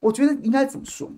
[0.00, 1.08] 我觉得应该怎么说？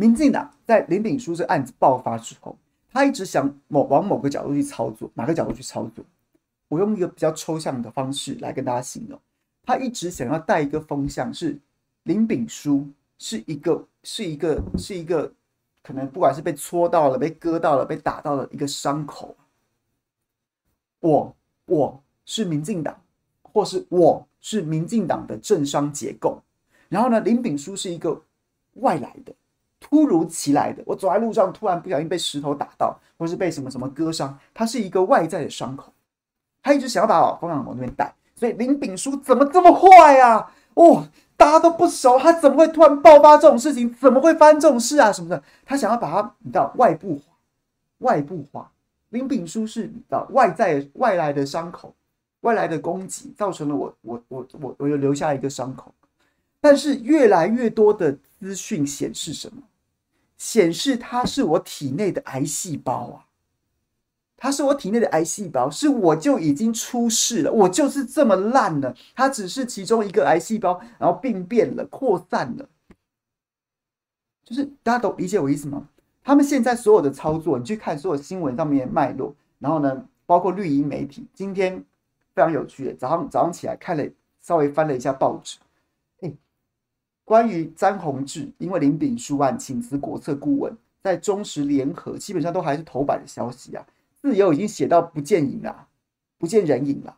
[0.00, 2.56] 民进党在林炳书这案子爆发之后，
[2.90, 6.02] 他一直想某往某个角度去操作，哪个角度去操作？
[6.68, 9.20] 我用一个比较抽象的方式来跟大家形容，
[9.62, 11.58] 他一直想要带一个风向，是
[12.04, 15.30] 林炳书是一个是一个是一个
[15.82, 19.36] 可能不管是被戳到了、被割到了、被打到了一个伤口。
[21.00, 21.36] 我
[21.66, 22.98] 我是民进党，
[23.42, 26.42] 或是我是民进党的政商结构。
[26.88, 28.18] 然后呢，林炳书是一个
[28.76, 29.34] 外来的、
[29.80, 30.82] 突如其来的。
[30.86, 35.92] 我走在路上，突然不小心被石头打到，或是被什么什么割伤，它是一个外在的伤口。
[36.62, 40.52] 他一直想要把风向往那边带，所以林炳书怎么这么坏啊？
[40.74, 43.92] 哦，大家都不熟，他怎么会突然爆发这种事情？
[43.94, 45.10] 怎么会发生这种事啊？
[45.10, 45.42] 什么的？
[45.64, 47.22] 他想要把它你知道外部化，
[47.98, 48.70] 外部化。
[49.08, 51.94] 林炳书是你知道外在外来的伤口，
[52.42, 55.92] 外来的攻击造成了我我我我我又留下一个伤口。
[56.60, 59.62] 但是越来越多的资讯显示什么？
[60.40, 63.28] 显示它是我体内的癌细胞啊！
[64.38, 68.96] 它是我体内的癌细胞，是我就已经出事了，我就是这么烂了。
[69.14, 72.66] 它只是其中一个癌细胞，然后病变了，扩散了。
[74.42, 75.86] 就是大家都理解我意思吗？
[76.24, 81.84] 他们现在所有的操作，你去看所有新闻上面的脉络，然后呢，包括绿营媒体，今天
[82.34, 84.08] 非常有趣的，早上早上起来看了，
[84.40, 85.58] 稍微翻了一下报纸，
[87.24, 93.86] 关于詹宏志因为林炳书案请辞国策顾问，在中时联合基本上都还是头版的消息啊。
[94.20, 95.86] 自由已经写到不见影了，
[96.38, 97.16] 不见人影了。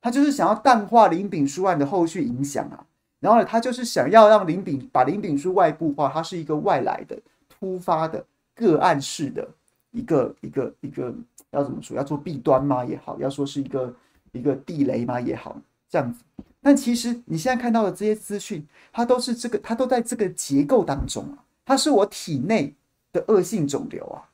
[0.00, 2.86] 他就是想要淡化林炳书案的后续影响啊。
[3.20, 7.18] 然后呢，他就是想要让林炳把林炳书外部化，它是一个外来的、
[7.48, 9.46] 突发的、个案式的
[9.90, 11.14] 一个一个一个
[11.50, 11.94] 要怎么说？
[11.96, 12.82] 要做弊端吗？
[12.82, 13.94] 也好，要说是一个
[14.32, 15.20] 一个地雷吗？
[15.20, 16.24] 也好，这样子。
[16.62, 21.44] 但其实你现在看到的这些资讯，它都是这个，它都在这个结构当中啊。
[21.64, 22.74] 它是我体内
[23.12, 24.28] 的恶性肿瘤啊。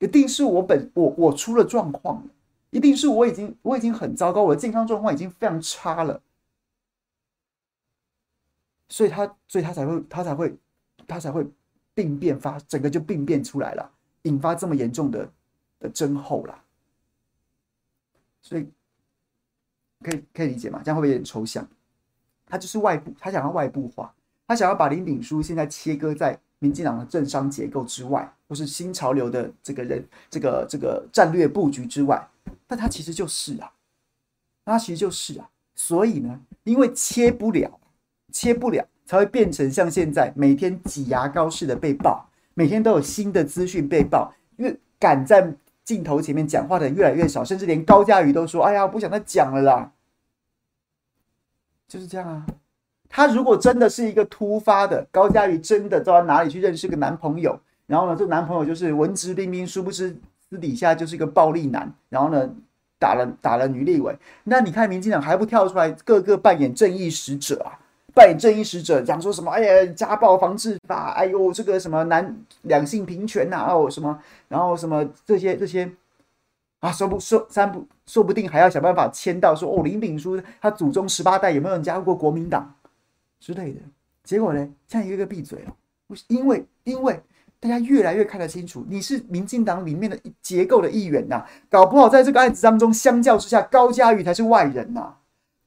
[0.00, 2.30] 一定是我本我我出了状况了，
[2.70, 6.20] 一定是我已经我已经很糟糕，我的健康状况已经非常差了，
[8.90, 10.54] 所以他所以他才会他才会
[11.06, 11.46] 他才会
[11.94, 13.90] 病变发，整个就病变出来了，
[14.22, 15.32] 引发这么严重的
[15.78, 16.62] 的症候啦。
[18.42, 18.68] 所以
[20.02, 20.80] 可以可以理解吗？
[20.84, 21.66] 这样会不会有点抽象？
[22.46, 24.12] 他就是外部，他想要外部化，
[24.46, 32.28] 他想要把林炳书现在切割在民进党的政商结构之外，或是新潮流的这个人这个这个战略布局之外，
[32.66, 33.72] 但他其实就是啊，
[34.64, 37.80] 他其实就是啊，所以呢，因为切不了，
[38.32, 49.92] 切不了，才会变成像现在每天挤牙膏似的被爆，每天都有新的资讯被爆，因为赶在镜头前面讲话的人越来越少，甚至连高嘉瑜都说：“哎呀，我不想再讲了啦。”
[51.86, 52.46] 就是这样啊，
[53.08, 60.16] 他如果真的是一个突发的，高嘉瑜真的到哪里去认识个男朋友，然后呢，这男朋友就是文质彬彬，殊不知
[60.48, 62.48] 私底下就是一个暴力男，然后呢，
[62.98, 67.78] 打了打了女立委，那你看民进党还不跳出来，个个扮演正义使者啊，
[68.14, 69.50] 扮演正义使者，讲说什么？
[69.50, 75.90] 哎呀，家暴防治法，哎呦，这个什么男两性平权呐、啊，哦什么，然后什么这些这些。
[76.80, 82.74] 啊，说不说三不，说不定还要想办法签到说哦，林炳书他祖宗十八代有没有人加入过国民党
[83.40, 83.80] 之类的？
[84.22, 85.74] 结果呢，现在一个个闭嘴了，
[86.28, 87.18] 因为因为
[87.58, 95.14] 大家越来越看得清楚，你是民进党里面的结构的一员呐，搞不好在这个案子当中，相较之下，高嘉瑜才是外人呐，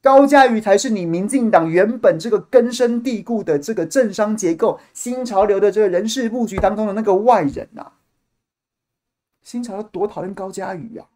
[0.00, 7.92] 高嘉瑜才是你民进党原本这个根深蒂固的这个政商结构、新潮流的这个人事布局当中的那个外人呐。
[9.42, 11.08] 新潮流多讨厌高嘉瑜啊！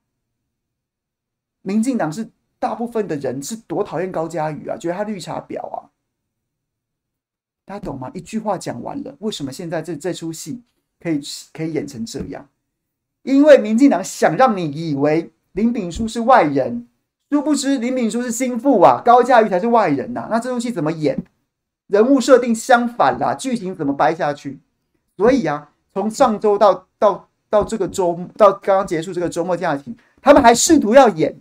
[1.62, 2.28] 民进党是
[2.59, 5.91] 大部分的人是多讨厌高嘉瑜啊，觉得他绿茶婊啊！
[7.64, 8.11] 大家懂吗？
[8.14, 10.62] 一句话讲完了，为什么现在这这出戏
[10.99, 11.20] 可以
[11.53, 12.49] 可以演成这样？
[13.22, 16.89] 因为民进党想让你以为林炳书是外人，
[17.33, 21.18] 殊不知林敏书是心腹啊，高嘉瑜才是外人呐、那这出戏怎么演？
[21.89, 24.61] 人物设定相反啦，剧情怎么掰下去？
[25.16, 27.28] 所以啊，从上周到到。
[27.53, 31.39] 到这个周，到刚刚结束这个周末假期，他们还试图要演，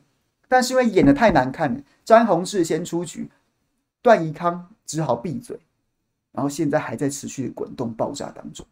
[0.50, 3.32] 但是因为演的太难看了，詹宏志先出局，
[4.02, 5.58] 段宜康只好闭嘴，
[6.34, 8.66] 然后现在还在持续滚动爆炸当中。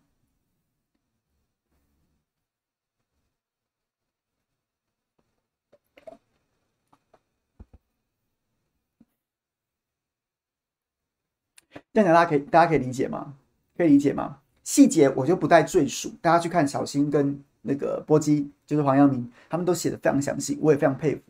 [12.04, 13.34] 这样大家可以大家可以理解吗？
[13.78, 14.38] 可以理解吗？
[14.64, 21.22] 细节我就不再赘述，大家去看小新跟那个波基，就是黄阳明，他们都写的非常详细，我也非常佩服。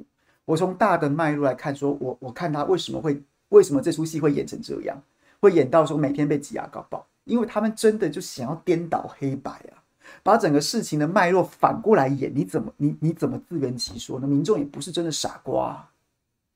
[0.46, 5.02] 我从大的脉络来看说，我我看他为什么会为什么这出戏会演成这样，
[5.40, 9.80] 会演到说每天被挤牙膏爆，因为他们真的就想要颠倒黑白啊，
[10.24, 14.28] 把整个事情的脉络反过来演，你怎么你你怎么自圆其说呢？
[14.28, 15.90] 民众也不是真的傻瓜，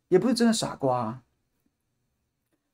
[0.09, 1.21] 也不是真的傻瓜。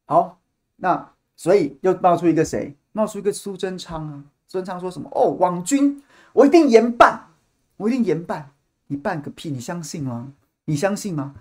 [0.06, 0.40] 好，
[0.78, 2.76] 那所以又冒出一个谁？
[2.92, 4.26] 冒出一个苏贞昌啊！
[4.46, 5.10] 苏贞昌说什么？
[5.16, 7.30] 哦，网军，我一定严办，
[7.78, 8.52] 我一定严办。
[8.88, 9.50] 你办个屁！
[9.50, 10.34] 你相信吗？
[10.66, 11.36] 你相信吗？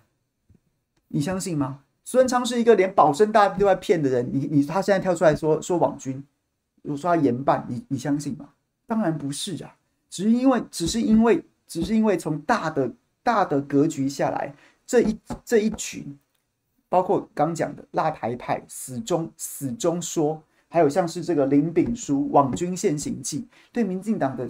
[1.08, 1.80] 你相信吗？
[2.04, 4.30] 苏贞昌是一个连保生大帝都在骗的人。
[4.32, 6.24] 你你他现在跳出来说说网军，
[6.82, 8.50] 我说他严办，你你相信吗？
[8.86, 9.74] 当然不是啊！
[10.08, 12.92] 只是因为，只是因为，只是因为从大的
[13.24, 14.54] 大的格局下来，
[14.86, 16.16] 这一这一群，
[16.88, 20.42] 包括刚讲的辣台派，死忠死忠说。
[20.70, 24.46] 还有像是这个林炳书网军现形记，对民进党的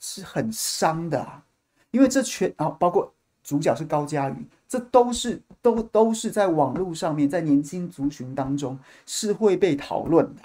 [0.00, 1.44] 是很伤的啊，
[1.90, 3.12] 因为这全啊，包括
[3.44, 10.40] 主角是高嘉瑜，这都是都都是在网络上面，在年轻族群当中是会被讨论的，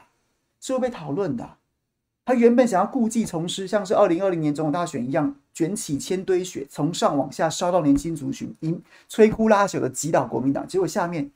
[0.60, 1.50] 是会被讨论的。
[2.26, 11.30] 他原本想要故技重施，像是二零二零年总统大选一样，卷起千堆雪，从上往下烧到年轻族群，因摧枯拉朽的击倒国民党，结果下面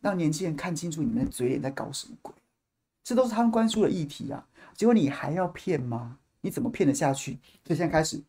[0.00, 2.32] 让年轻人看清楚你们的嘴脸在搞什么鬼。
[3.02, 4.46] 这都是他们关注的议题啊！
[4.74, 6.18] 结果你还要骗吗？
[6.40, 7.38] 你怎么骗得下去？
[7.64, 8.20] 所以现在开始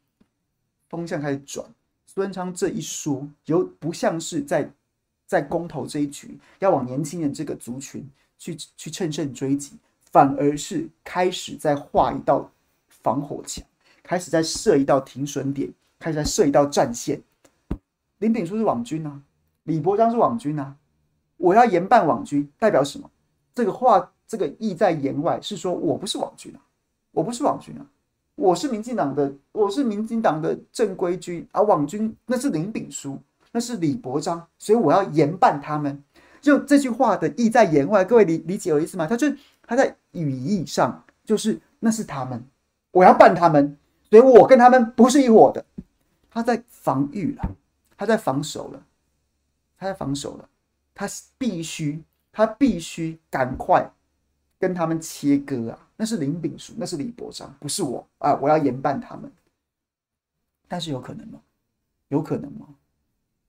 [0.89, 1.65] 风向开始转，
[2.05, 4.71] 苏贞昌这一说，有不像是在
[5.25, 8.07] 在公投这一局要往年轻人这个族群
[8.37, 9.77] 去去乘胜追击，
[10.11, 12.49] 反而是开始在画一道
[12.87, 13.65] 防火墙，
[14.07, 17.21] 开始在设一道停损点，开始在设一道战线。
[18.19, 19.21] 林炳书是网军啊，
[19.63, 20.75] 李伯璋是网军啊，
[21.35, 23.11] 我要严办网军，代表什么？
[23.53, 24.13] 这个话。
[24.29, 26.59] 这个意在言外，是说我不是网军啊，
[27.11, 27.85] 我不是网军啊，
[28.35, 33.17] 我是民进党的，我是民进党的正规军，而网军那是林炳书，
[33.53, 36.03] 那是李伯璋，所以我要严办他们。
[36.41, 39.07] 就这句话的意在言外，各位理理解我意思吗？
[39.07, 39.31] 他就
[39.65, 42.43] 他在语义上就是那是他们，
[42.91, 43.77] 我要办他们，
[44.09, 45.65] 所以我跟他们不是一伙的。
[46.29, 47.55] 他在防御了，
[47.97, 48.83] 他在防守了，
[49.77, 50.47] 他在防守了，
[50.93, 53.91] 他必须，他必须赶快。
[54.59, 58.33] 跟他们切割啊，那是林炳书，那是李伯章，不是我啊！
[58.41, 59.31] 我要严办他们，
[60.67, 61.39] 但是有可能吗？
[62.07, 62.65] 有可能吗？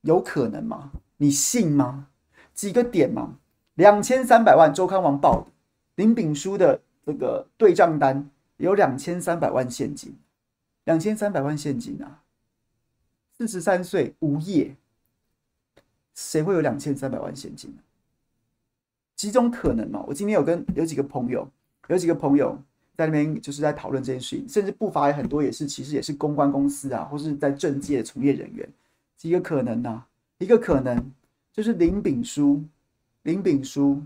[0.03, 0.93] 有可能吗？
[1.17, 2.09] 你信吗？
[2.53, 3.39] 几个点嘛，
[3.77, 5.47] 两千三百万，周刊王报的
[5.95, 8.29] 林炳书的这个对账单
[8.59, 10.15] 有两千三百万现金，
[10.89, 12.23] 两千三百万现金啊！
[13.37, 14.75] 四十三岁无业，
[16.15, 17.83] 谁会有两千三百万现金呢？
[19.15, 20.03] 几种可能嘛？
[20.09, 21.47] 我今天有跟有几个朋友，
[21.89, 22.59] 有几个朋友
[22.97, 28.67] 在那边就是在讨论这件事情，甚至不乏有很多也是其实也是公关公司啊，或是在政界的从业人员。
[29.15, 30.09] 几个可能啊？
[30.39, 31.13] 一个可能
[31.53, 32.65] 就是林炳书，
[33.25, 34.03] 林炳书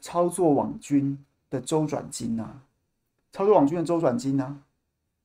[0.00, 1.16] 操作网军
[1.48, 2.60] 的周转金啊，
[3.30, 4.58] 操作网军的周转金啊，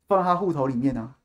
[0.08, 1.16] 放在他户头里面啊，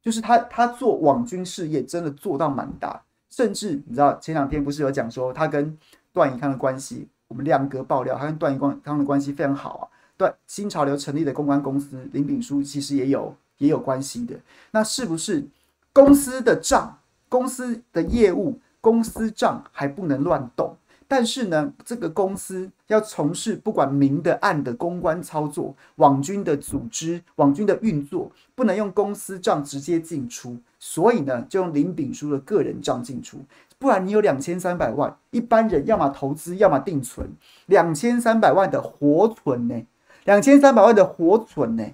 [0.00, 5.76] 就是他他做网军事业真的做到蛮大，甚至你知道前两天不是有讲说他跟
[6.12, 9.84] 段宜康的关系，我们亮哥爆料他跟段宜康的关系非常好啊，
[10.16, 14.36] 段新潮流成立的公关公司林炳书其实也有也有关系的，
[14.70, 15.48] 那是不是？
[15.94, 16.98] 公司的账、
[17.28, 20.74] 公司的业务、公司账还不能乱动，
[21.12, 33.36] 但是呢，这个公司要从事不管明的暗的公关操作、网军的组织、网军的运作，不能用公司账直接进出，所以呢，就用林炳书的个人账进出，
[33.78, 37.30] 不然你有两千三百万，一般人要么投资，要么定存，
[37.66, 39.82] 两千三百万的活存呢？
[40.24, 41.84] 两千三百万的活存呢？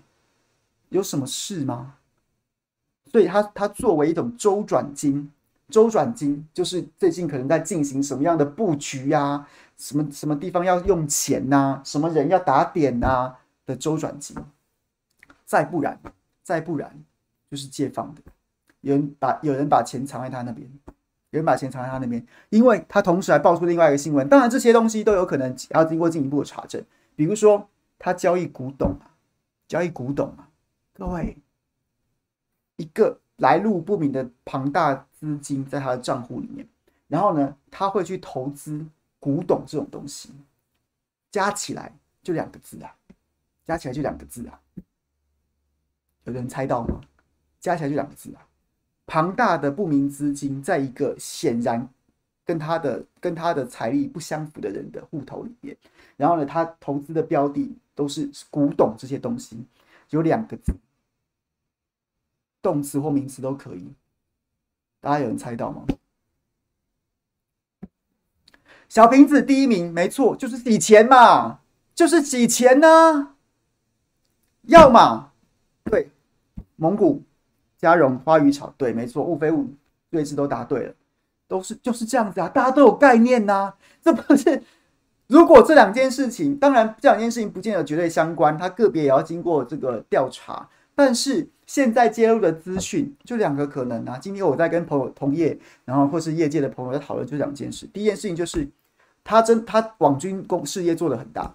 [0.91, 1.95] 有什么事吗？
[3.11, 5.33] 所以它它作为一种周转金，
[5.69, 9.47] 周转金就是最近可能在进行什么样的布局呀、
[9.77, 14.37] 什么什么地方要用钱呐、什么人要打点呐、的周转金。
[15.45, 16.01] 再不然，
[16.43, 17.03] 再不然
[17.51, 18.21] 就是借放的，
[18.81, 20.69] 有人把有人把钱藏在他那边，
[21.31, 24.29] 有人把钱藏在他那边，因为他同时还爆出另外一个新闻。
[24.29, 26.85] 当然这些东西都有可能要经过进一步的查证，
[27.16, 29.12] 比如说他交易古董啊，
[29.66, 30.49] 交易古董啊，
[30.95, 31.37] 各位。
[32.77, 36.66] 一个来路不明的庞大资金在他的账户里面，
[37.09, 38.87] 然后呢，他会去投资
[39.19, 40.31] 古董这种东西，
[41.31, 41.93] 加起来
[42.23, 42.95] 就两个字啊，
[43.64, 44.61] 加起来就两个字啊，
[46.25, 47.01] 有人猜到吗？
[47.59, 48.47] 加起来就两个字啊，
[49.07, 51.89] 庞大的不明资金在一个显然
[52.45, 55.77] 跟他的跟他的财力不相符的人的户头里面，
[56.16, 59.64] 然后呢，他投资的标的都是古董这些东西，
[60.11, 60.73] 有两个字。
[62.61, 63.89] 动词或名词都可以，
[65.09, 65.86] 大家有人猜到吗？
[68.90, 71.61] 小瓶子第一名，没错，就是洗钱嘛，
[71.94, 73.36] 就是洗钱呢、
[74.64, 75.32] 要么
[75.84, 76.11] 对，
[76.76, 77.22] 蒙古、
[77.78, 79.70] 加绒、花鱼草，对，没错，物非物，
[80.11, 80.94] 对字都答对了，
[81.46, 83.76] 都是就是这样子啊，大家都有概念呐、啊。
[84.04, 84.62] 这不是，
[85.26, 90.68] 如果这两件事情，当然这两件事情不见得绝对相关，它个别也要经过这个调查，
[90.99, 91.46] 但是。
[91.68, 94.16] 现在揭露的资讯就两个可能啊。
[94.16, 97.86] 今天我在跟朋友同业，然后或是业界的朋友在讨论，就两件事。
[97.92, 98.66] 第一件事情就是，
[99.22, 101.55] 他真他网军公事业做得很大，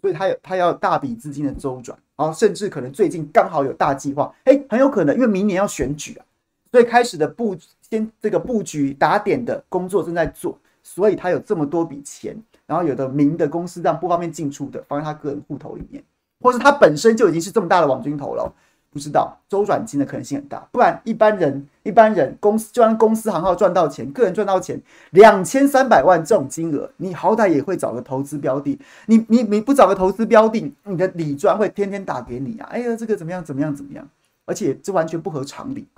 [0.00, 6.24] 所以他有他要大笔资金的周转，然后甚至可能最近刚好有大计划，哎，很有可能因为明年要选举啊，
[6.70, 7.54] 所以开始的布
[7.90, 16.02] 先这个布局打点的工作正在做，所以他有这么多笔钱，然后有的明的公司这样不方便进出的放在他个人户头里面，
[16.40, 18.50] 或是他本身就已经是这么大的网军头了。
[18.92, 24.78] 不知道周转金的可能性很大，不然一般人一般人公司就算公司行号赚到钱，个人赚到钱
[25.12, 32.68] 两千三百万这种金额，你好歹也会找个投资标的，你你你不找个投资标的，你的理专会天天打给你啊！
[32.70, 34.06] 哎呀，这个怎么样怎么样怎么样？
[34.44, 35.88] 而且这完全不合常理。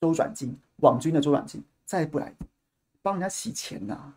[0.00, 2.32] 周转金，网军的周转金，再不来
[3.02, 4.14] 帮人家洗钱呐、啊，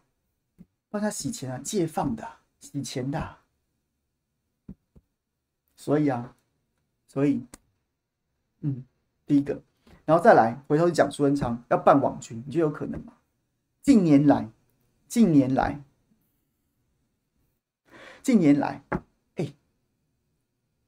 [0.92, 2.24] 帮人家洗钱啊，借放的
[2.60, 3.36] 洗钱的，
[5.76, 6.36] 所以啊，
[7.08, 7.42] 所以。
[8.62, 8.84] 嗯，
[9.26, 9.62] 第一个，
[10.04, 13.14] 然后再来回头去讲苏贞昌要办网军，你觉得有可能吗？
[13.84, 14.50] 近年来，
[15.08, 15.80] 近年来，
[18.24, 18.82] 近年来，
[19.36, 19.54] 哎，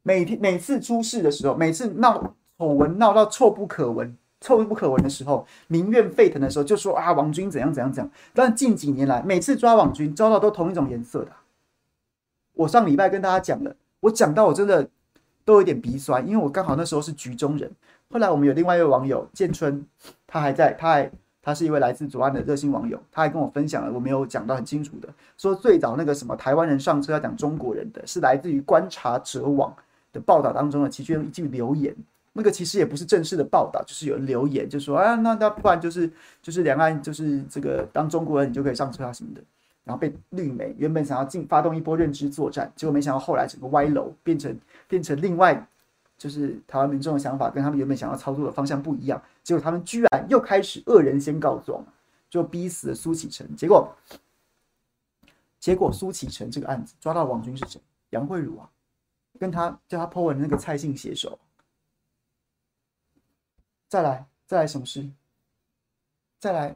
[0.01, 8.11] 每天每次出事的时候，每次闹丑闻闹到臭不可闻、臭不可闻的时候，民怨沸腾的时候，就说啊，网军怎样怎样怎样。
[8.33, 11.31] 但近几年来，每次抓网军，抓到都同一种颜色的。
[12.53, 14.89] 我上礼拜跟大家讲了，我讲到我真的。
[15.49, 17.67] 都有点鼻酸，因为我刚好那时候是局中人。
[18.11, 19.83] 后来我们有另外一位网友建春，
[20.27, 29.75] 他还在，他还他是一位来自左岸的热心网友，他还跟我分享了我没有讲到很清楚的，说最早那个什么台湾人上车要讲中国人的是来自于观察者网
[30.13, 31.95] 的报道当中的其中一句留言，
[32.33, 36.07] 那个其实也不是正式的报道，就是有留言就说啊，那那不然就是
[36.43, 39.41] 就是两岸就是这个当中国人你就可以上车啊什么的。
[39.85, 44.55] 然后被绿媒原本想要进发动一波认知作战，结果没想到后来整个歪楼，变成
[44.89, 45.65] 变成另外
[46.17, 51.81] 就是台湾民众的想法跟他们原本想要操作的方向不一样，结果他们居然又开始恶人先告状，
[52.29, 53.55] 就逼死了苏启成。
[53.55, 53.95] 结果，
[55.59, 57.79] 结果苏启成这个案子抓到网军是谁？
[58.09, 58.69] 杨慧茹啊，
[59.39, 61.39] 跟他叫他 po 文的那个蔡姓写手。
[63.87, 65.09] 再来，再来什么事？
[66.39, 66.75] 再来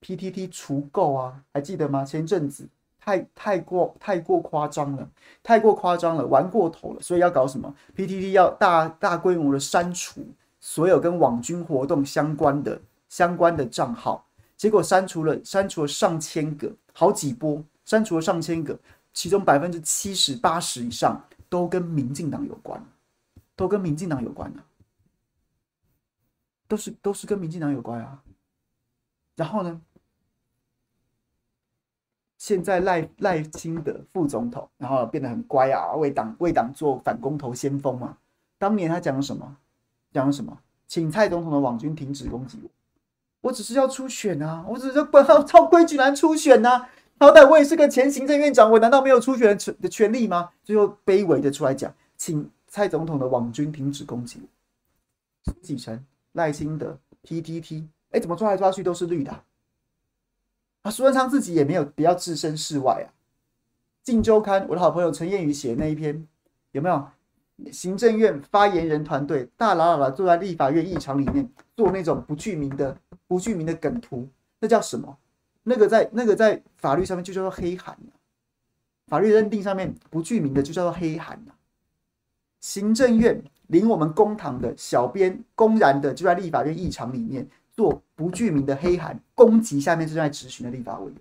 [0.00, 2.04] ，PTT 除垢啊，还记得吗？
[2.04, 2.68] 前阵子。
[3.04, 5.10] 太太过太过夸张了，
[5.42, 10.24] 太过夸张了，玩过头了，所以要搞什么？PTT 要大大规模的删除
[10.60, 14.24] 所有跟网军活动相关的相关的账号，
[14.56, 18.78] 结果删除了删除了上千个，好几波删除了上千个，
[19.12, 22.80] 其中百分之七十八十以上都跟民进党有关，
[23.56, 24.60] 都跟民进党有关的，
[26.68, 28.22] 都是都是跟民进党有关啊。
[29.34, 29.80] 然后呢？
[32.42, 38.18] 现在赖赖清德副总统，然后变得很乖啊，为党为党做反公投先锋嘛。
[38.58, 39.56] 当年他讲了什么？
[40.12, 40.58] 讲了什么？
[40.88, 42.68] 请蔡总统的网军停止攻击我。
[43.42, 46.88] 我只是要初选啊，我只是要照规矩来初选啊。
[47.20, 50.50] 好歹我也是个前行政院长，我难道没有初选的权利吗？
[50.64, 55.52] 最后卑微的出来讲，请蔡总统的网军停止攻击我。
[55.52, 59.32] 苏启诚、赖清德、PTT，哎，怎么抓来抓去都是绿的？
[60.82, 63.08] 啊苏贞昌自己也没有比较置身事外啊。
[64.02, 66.26] 《镜周刊》我的好朋友陈彦宇写那一篇，
[66.72, 67.08] 有没有？
[67.70, 72.96] 行政院发言人团队大喇喇的坐在立法院议场里面做那种不具名的、
[73.28, 74.28] 不具名的梗图，
[74.58, 75.16] 那叫什么？
[75.62, 78.10] 那个在那个在法律上面就叫做黑函啊。
[79.06, 81.54] 法律认定上面不具名的就叫做黑函啊。
[82.60, 87.46] 行政院领我们公堂的小编公然的就在立法院议场里面。
[87.72, 91.20] 做不具名的黑函攻击下面正在质询的立法委员，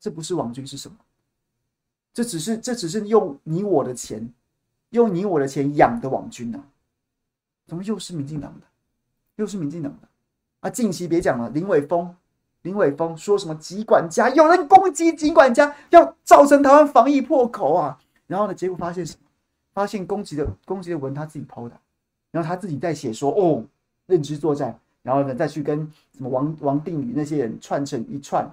[0.00, 0.96] 这不是网军是什么？
[2.12, 4.32] 这只是这只是用你我的钱，
[4.90, 6.62] 用你我的钱养的网军啊！
[7.66, 8.66] 怎么又是民进党的？
[9.36, 10.08] 又是民进党的
[10.60, 10.70] 啊！
[10.70, 12.14] 近期别讲了，林伟峰，
[12.62, 17.98] 林伟峰说什么疾管家，有人攻击疾管家，要造成台湾防疫破口啊！
[18.26, 19.28] 然后呢，结果发现什么？
[19.72, 21.80] 发现攻击的攻击的文他自己抛的，
[22.30, 23.64] 然后他自己在写说哦，
[24.06, 24.78] 认知作战。
[25.04, 25.78] 然后呢，再去跟
[26.16, 28.50] 什么王王定宇那些人串成一串，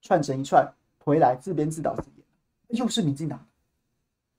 [0.00, 0.72] 串成一串
[1.04, 3.44] 回来自编自导自演，又是民进党。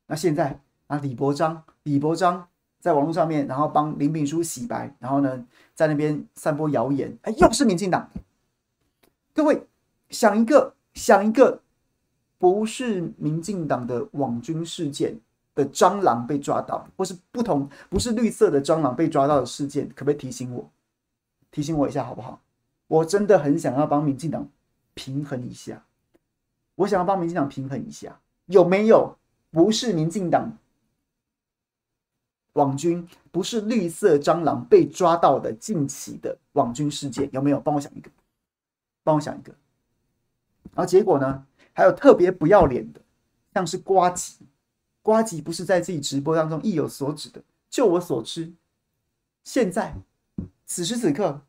[0.08, 0.58] 那现在
[0.88, 2.48] 啊，李伯章，李伯章
[2.80, 8.10] 在网络上面，然后帮林秉枢洗白，然后呢，在那边散播谣言，哎，又是民进党。
[9.34, 9.68] 各位
[10.10, 11.62] 想一个，想一个，
[12.38, 15.20] 不是民进党的网军事件
[15.54, 20.72] 的蟑螂被抓到，或是不同，不是绿色的蟑螂被抓到的事件，可不可以提醒我？
[21.58, 22.40] 提醒我一下好不好？
[22.86, 24.48] 我真的很想要帮民进党
[24.94, 25.84] 平衡一下，
[26.76, 29.18] 我想要帮民进党平衡一下，有没有
[29.50, 30.56] 不是民进党
[32.54, 37.28] 网军，不是绿色蟑螂被抓到的近期的网军事件？
[37.34, 37.60] 有没有？
[37.60, 38.12] 帮我想一个，
[39.04, 39.52] 帮我想一个。
[40.76, 41.44] 然后结果呢？
[41.74, 43.02] 还有特别不要脸的，
[43.56, 44.46] 像是瓜吉，
[45.02, 47.42] 瓜吉不是在自己直播当中意有所指的。
[47.68, 48.54] 就我所知，
[49.44, 49.96] 现在
[50.68, 51.42] 此时此刻。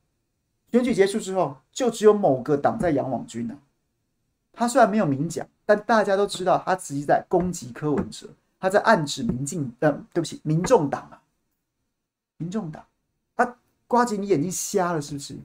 [0.71, 3.57] 选举结束之后，就只有某个党在养网军了。
[4.53, 11.23] 他虽然没有明讲，但大家都知道他自己在攻击柯文哲，他在暗指民进，呃，对不起，民众党啊，
[12.37, 12.85] 民众党。
[13.37, 13.57] 啊，
[13.87, 15.39] 瓜吉，你眼睛瞎了是不是？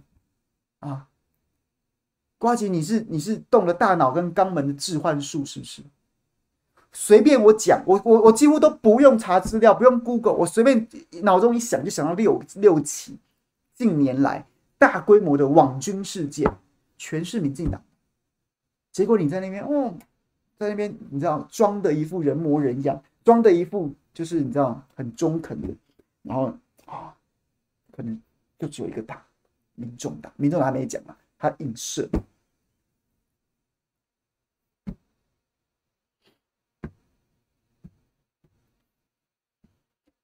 [0.79, 1.07] 啊，
[2.39, 5.83] 瓜吉，你是你是动了大脑跟肛门的置换术是不是？
[6.91, 10.87] 随便我讲，我我我几乎都不用查资料，不用 Google，我随便
[11.21, 13.17] 脑中一想就想到六六起
[13.75, 14.45] 近年来。
[14.83, 16.45] 大规模的网军事件，
[16.97, 17.81] 全是民进党。
[18.91, 19.97] 结果你在那边，哦，
[20.57, 25.73] 在那边，你知道装的一副人模人样，装的一副就是你知道很中肯的，
[26.21, 26.53] 然后
[26.85, 27.15] 啊，
[27.93, 28.21] 可能
[28.59, 29.17] 就只有一个党，
[29.75, 32.09] 民众党，民众党还没讲嘛，他影射，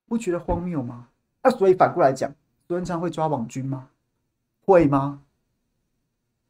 [0.06, 1.08] 不觉得荒谬吗？
[1.44, 2.30] 啊，所以反过来讲，
[2.68, 3.90] 苏贞昌会抓网军吗？
[4.70, 5.22] 会吗？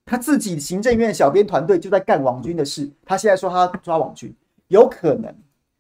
[0.06, 4.36] 他自己行政院小编团队就在干网军的事，他现在说他抓网军，
[4.68, 5.34] 有可能，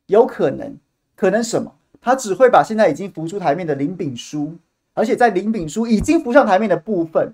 [0.05, 0.77] 有可能，
[1.15, 1.75] 可能什么？
[1.99, 4.55] 他只会把现在已经浮出台面的林炳书，
[4.93, 7.33] 而且在林炳书已经浮上台面的部分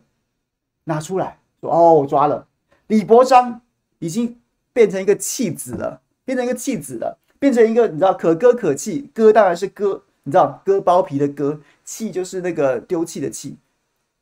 [0.85, 2.47] 拿出来说：“哦，我抓了。”
[2.87, 3.61] 李伯章
[3.99, 4.39] 已经
[4.73, 13.57] 变成一个弃子了，变成一个弃子了，变成一个你知道可歌可泣，歌当然是歌，你知道割包皮的割，弃就是那个丢弃的弃。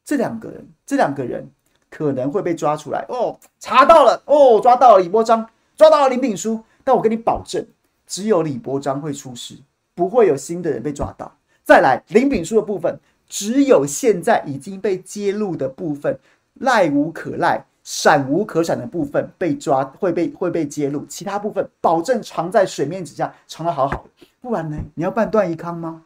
[0.05, 1.49] 这两个人，这两个人
[1.89, 7.65] 可能会被抓出来哦，查到了哦，抓到了李伯璋，抓到了林炳书，但我跟你保证，
[8.05, 9.55] 只有李伯璋会出事，
[9.95, 11.31] 不会有新的人被抓到。
[11.63, 12.99] 再来林炳书的部分，
[13.29, 16.19] 只有现在已经被揭露的部分，
[16.55, 24.27] 赖无可赖、闪无可闪的部分被抓，会被会被揭露，其他部分保证藏在水面之下，藏得好好的。
[24.41, 24.77] 不然呢？
[24.95, 26.03] 你要办段宜康吗？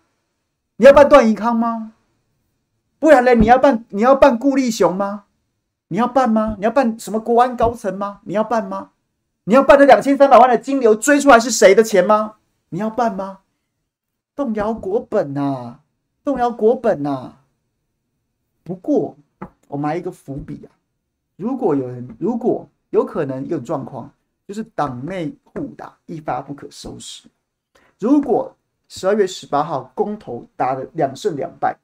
[0.76, 1.93] 你要办段宜康吗？
[3.00, 3.34] 不然呢？
[3.36, 5.26] 你要办你要办顾立雄吗？
[5.89, 6.56] 你要办吗？
[6.58, 8.22] 你要办什么国安高层吗？
[8.24, 8.91] 你要办吗？
[9.45, 12.36] 你要办这两千三百万的金流追出来是谁的钱吗？
[12.70, 13.39] 你要办吗？
[14.36, 15.80] 动摇国本呐、啊，
[16.24, 17.43] 动摇国本呐、啊。
[18.64, 19.16] 不过
[19.68, 20.70] 我埋一个伏笔啊，
[21.38, 24.12] 如果有人，如果有可能有状况，
[24.48, 27.28] 就是党内互打一发不可收拾。
[28.00, 28.54] 如果
[28.89, 31.76] 十二月十八号公投打了两胜两败，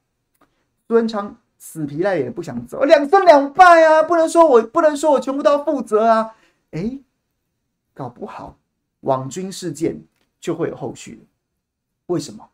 [0.93, 6.35] 苏文昌死皮赖脸不想走，两胜两败啊，不能说我不能说我全部都要负责啊，
[6.69, 6.99] 哎，
[7.95, 8.59] 搞不好
[8.99, 10.03] 网军事件
[10.39, 11.25] 就会有后续。
[12.05, 12.47] 为什么？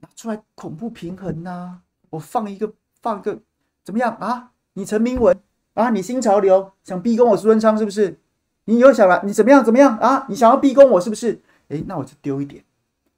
[0.00, 1.78] 拿出来恐怖平衡呐、
[2.10, 3.38] 我放一个放个
[3.84, 4.50] 怎么样啊？
[4.72, 5.38] 你陈明文
[5.74, 5.90] 啊？
[5.90, 8.18] 你新潮流想逼宫我苏文昌是不是？
[8.64, 9.22] 你又想来？
[9.24, 10.26] 你怎么样怎么样啊？
[10.28, 11.40] 你想要逼宫我是不是？
[11.68, 12.64] 哎，那我就丢一点，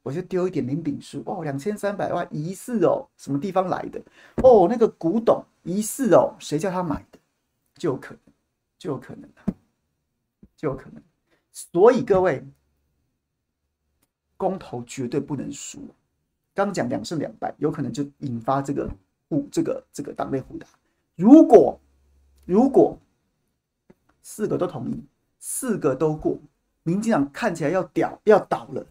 [0.09, 4.03] 我就丢一点林炳书哦，两千三百万疑似哦，什么地方来的？
[4.37, 7.19] 哦，那个古董疑似哦，谁叫他买的？
[7.75, 8.21] 就有可能，
[8.79, 9.31] 就有可能，
[10.57, 11.03] 就有可能。
[11.53, 12.43] 所以各位，
[14.39, 15.87] 公投绝对不能输。
[16.55, 18.91] 刚讲两胜两败，有可能就引发这个
[19.29, 20.67] 互这个这个党内互打。
[21.17, 21.79] 如果
[22.47, 22.99] 如果
[24.23, 25.05] 四个都同意，
[25.39, 26.39] 四个都过。
[26.83, 28.87] 民进党看起来要屌要倒了，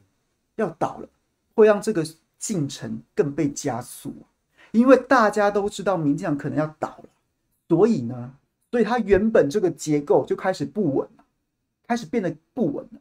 [0.57, 1.07] 要倒了，
[1.55, 2.05] 会让这个
[2.37, 4.13] 进程更被加速，
[4.71, 7.05] 因为大家都知道民进党可能要倒了，
[7.69, 8.33] 所以呢，
[8.69, 11.23] 所以他原本这个结构就开始不稳了，
[11.87, 12.99] 开始变得不稳了。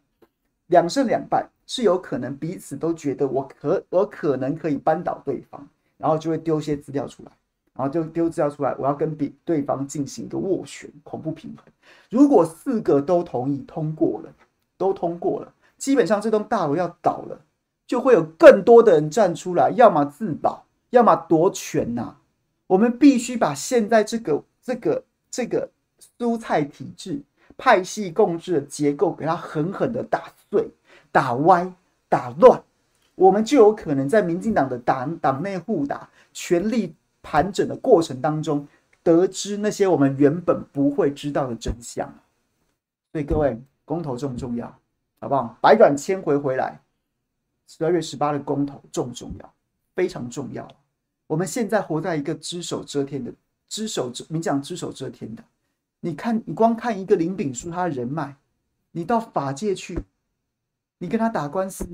[0.68, 7.32] 两胜两败是有可能彼此都觉得我可我可能可以扳倒对方，然后就会丢些资料出来，
[7.74, 11.64] 然后就丢资料出来，我要跟比对方进行一个斡旋，恐怖平衡。
[12.10, 14.32] 如果四个都同意通过了。
[14.78, 17.40] 都通过了，基本上这栋大楼要倒了，
[17.86, 22.16] 就会有更多的人站出来，要么自保，要么夺权呐、
[22.66, 25.68] 我们必须把现在这个这个这个
[26.18, 27.20] 蔬菜体制、
[27.56, 30.68] 派系共治的结构给它狠狠的打碎、
[31.12, 31.72] 打歪、
[32.08, 32.62] 打乱，
[33.14, 38.66] 我们就有可能在民进党的党党内互打、权力盘整的过程当中，
[39.02, 42.12] 得知那些我们原本不会知道的真相。
[43.12, 43.60] 所以各位。
[43.88, 44.76] 公投重不重要？
[45.18, 45.56] 好不好？
[45.60, 46.80] 百转千回回来，
[47.66, 49.54] 十二月十八的公投重不重要？
[49.94, 50.68] 非常重要。
[51.26, 53.32] 我们现在活在一个只手遮天的、
[53.68, 55.42] 只手遮，民进党只手遮天的。
[56.00, 58.36] 你看，你光看一个林炳书他的人脉，
[58.92, 59.98] 你到法界去，
[60.98, 61.84] 你跟他打官司，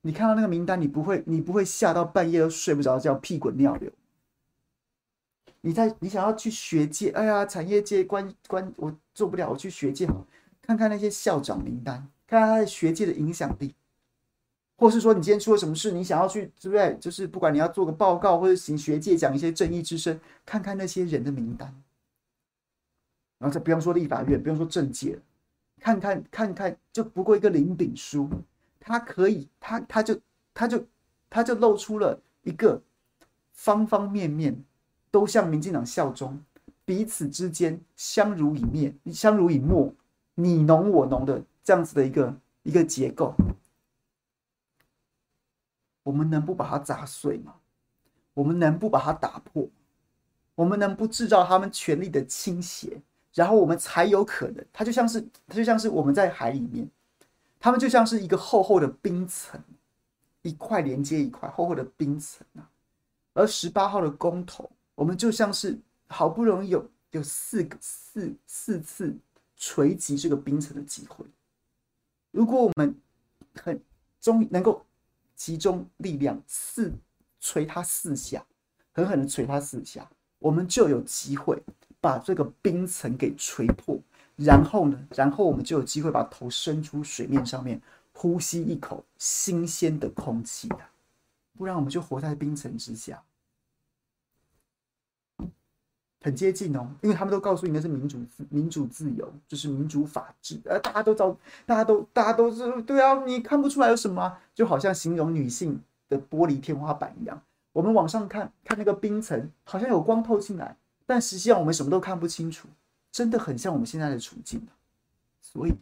[0.00, 3.92] 你看到那个名单，你不会，你不会吓到半夜都睡不着觉，屁滚尿流。
[5.60, 10.08] 你在，你想要去学界，哎呀，产业界关关，我做不了，我去学界。
[10.62, 13.74] 看看那些校长名单，看看他在学界的影响力，
[14.76, 16.96] 或是说你今天出了什么事，你想要去，对不对？
[17.00, 21.74] 就是不管你要做个报告，或者行学界讲一些正义之声，看看那些人的名单，
[23.38, 25.18] 然后再不用说立法院，不用说政界，
[25.80, 28.30] 看看看看，就不过一个林炳书，
[28.78, 30.16] 他可以，他他就
[30.54, 30.86] 他就
[31.28, 32.80] 他就露出了一个
[33.52, 34.56] 方方面面
[35.10, 36.40] 都向民进党效忠，
[36.84, 39.92] 彼此之间相濡以沫，相濡以沫。
[40.36, 43.32] 你侬我侬的这样子的一个一个结构，
[46.02, 47.54] 我们能不把它砸碎吗？
[48.34, 49.68] 我们能不把它打破？
[50.56, 53.00] 我们能不制造他们权力的倾斜？
[53.34, 54.66] 然后我们才有可能。
[54.72, 56.90] 它就像是，它就像是我们在海里面，
[57.60, 59.62] 他们就像是一个厚厚的冰层，
[60.42, 62.68] 一块连接一块厚厚的冰层啊。
[63.32, 69.16] 而十八号的公投，我们就像是好不容易有有四个四四次。
[69.62, 71.22] 锤击这个冰层的机会，
[72.30, 72.94] 如果我们
[73.54, 73.80] 很
[74.20, 74.84] 终能够
[75.34, 76.92] 集中力量四
[77.40, 78.44] 锤它四下，
[78.92, 80.08] 狠狠的锤它四下，
[80.38, 81.62] 我们就有机会
[82.00, 83.98] 把这个冰层给锤破。
[84.36, 87.80] 然后呢，然后我们就有机会把头伸出水面上面，
[88.12, 90.68] 呼吸一口新鲜的空气。
[91.58, 93.22] 不然我们就活在冰层之下。
[96.22, 104.38] 很接近哦，因为他们都告诉你那是民主自民主自由，就是民主法治，呃，大家都找，大家都大家都是对啊，你看不出来有什么啊？
[104.54, 107.40] 就好像形容女性的玻璃天花板一样，
[107.72, 112.68] 我们往上看看那个冰层，好像有光透进来，但实际上我们什么都看不清楚，
[113.10, 114.60] 真的很像我们现在的处境。
[115.40, 115.72] 所以，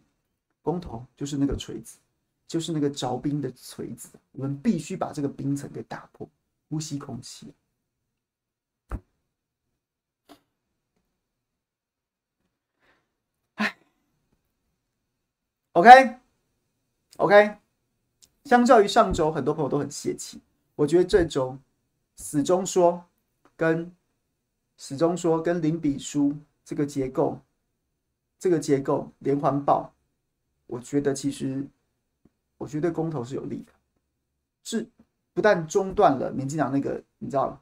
[0.62, 1.98] 工头就是那个锤子，
[2.46, 6.26] 就是那个凿冰的锤子，我们必须把这个冰层给打破，
[6.70, 7.52] 呼吸空气。
[15.78, 17.56] ，OK，OK，、
[18.44, 20.40] 相较于上周，很多朋友都很泄气。
[20.74, 21.56] 我觉得这周
[22.16, 23.04] 始终说
[23.56, 23.92] 跟
[24.76, 27.38] 始终说跟林比书这个结构，
[28.40, 29.92] 这个结构连环爆，
[30.66, 31.64] 我觉得其实
[32.56, 33.72] 我觉得对公投是有利的，
[34.64, 34.84] 是
[35.32, 37.56] 不但中断了民进党那个你知道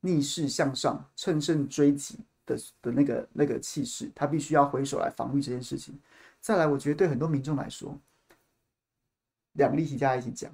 [0.00, 5.94] 逆势向上、乘胜追击的的那个那个气势，他必须要回首来防御这件事情。
[6.40, 7.98] 再来，我觉得对很多民众来说。
[9.52, 10.50] 两个例题加一起讲，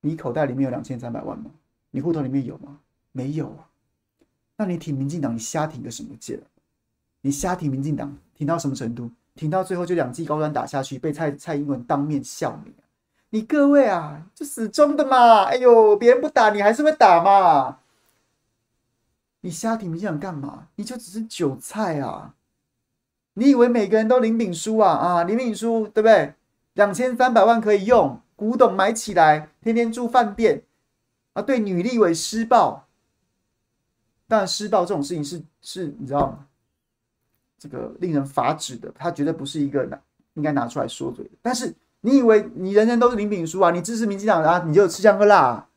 [0.00, 1.50] 你口袋里面有两千三百万吗？
[1.90, 2.80] 你户头里面有吗？
[3.12, 3.68] 没有啊。
[4.56, 6.40] 那你挺民进党，你瞎挺个什么劲？
[7.20, 9.10] 你瞎挺民进党，挺到什么程度？
[9.34, 12.72] 挺到最后就两记高端打下去，被蔡蔡英文当面笑你。
[13.30, 15.44] 你各位啊，就死忠的嘛。
[15.44, 17.80] 哎呦，别人不打你还是会打嘛。
[19.40, 20.68] 你瞎挺民进党干嘛？
[20.76, 22.36] 你就只是韭菜啊。
[23.38, 24.90] 你以为每个人都林炳书啊？
[24.90, 26.34] 啊，林炳书对不对？
[26.74, 30.64] 两千三百万可以用，古董买起来，天天住饭店
[31.34, 31.42] 啊！
[31.42, 32.88] 对女立委施暴，
[34.26, 36.46] 当然施暴这种事情是是，你知道吗？
[37.60, 39.98] 这个令人发指的，他绝对不是一个拿
[40.34, 41.30] 应该拿出来说嘴的。
[41.40, 43.70] 但是你以为你人人都是林炳书啊？
[43.70, 44.64] 你支持民进党啊？
[44.66, 45.68] 你就吃香喝辣啊？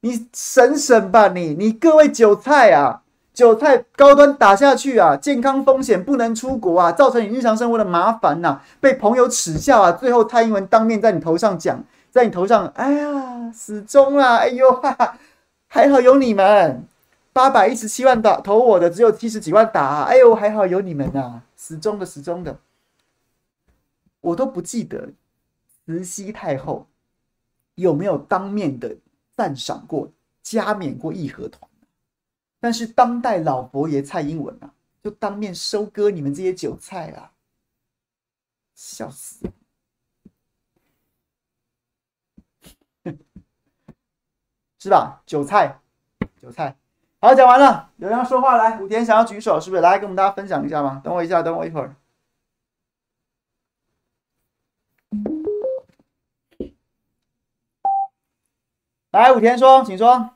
[0.00, 1.54] 你省省吧你！
[1.54, 2.99] 你各位韭菜啊！
[3.32, 15.18] 韭菜高端打下去啊，健康风险不能出国啊，造成你日常生活的麻烦呐、被朋友耻笑啊，最后蔡英文当面在你头上讲，在你头上，哎呀，死忠啊，哎呦，哈哈，
[15.68, 16.84] 还好有你们，
[17.32, 22.58] 八百一十七万打投我的，只有七十几万打、哎呦，还好有你们呐、啊，死忠的死忠的，
[24.20, 25.10] 我都不记得
[25.86, 26.86] 慈禧太后
[27.76, 28.96] 有没有当面的
[29.36, 30.10] 赞赏过、
[30.42, 31.69] 加冕过义和团。
[32.60, 37.32] 但是当代老佛爷蔡英文啊，就当面收割你们这些韭菜啊，
[38.74, 39.50] 笑死！
[44.78, 45.22] 是吧？
[45.26, 45.80] 韭菜，
[46.40, 46.76] 韭菜。
[47.18, 47.90] 好，讲完了。
[47.96, 49.82] 有人要说话来，武田想要举手，是不是？
[49.82, 51.00] 来跟我们大家分享一下吗？
[51.02, 51.94] 等我一下，等我一会儿。
[59.10, 60.34] 来，武田说，请说。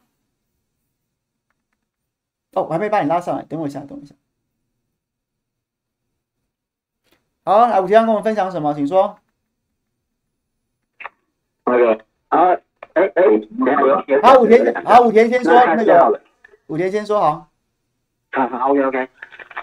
[2.54, 4.14] 哦，我还没把你拉上来，等我一下，等我一下。
[7.44, 8.72] 好，来，武田跟我们分享什么？
[8.74, 9.18] 请说。
[11.66, 11.98] 那个
[12.28, 12.52] 啊，
[12.92, 13.22] 哎哎，
[14.22, 16.20] 好，武田，好，武田先说那个。
[16.68, 17.48] 武田先说好。
[18.32, 19.08] 好好，OK OK。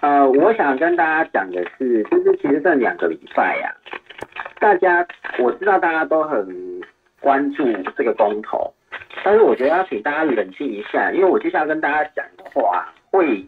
[0.01, 5.05] 呃，我想跟大家讲的是，就是其实这两个礼拜呀、啊，大家
[5.39, 6.81] 我知道大家都很
[7.19, 7.63] 关注
[7.97, 8.73] 这个公投。
[9.23, 13.45] 但是我觉得要请大家冷静一下，因为我接下来跟大家讲的话会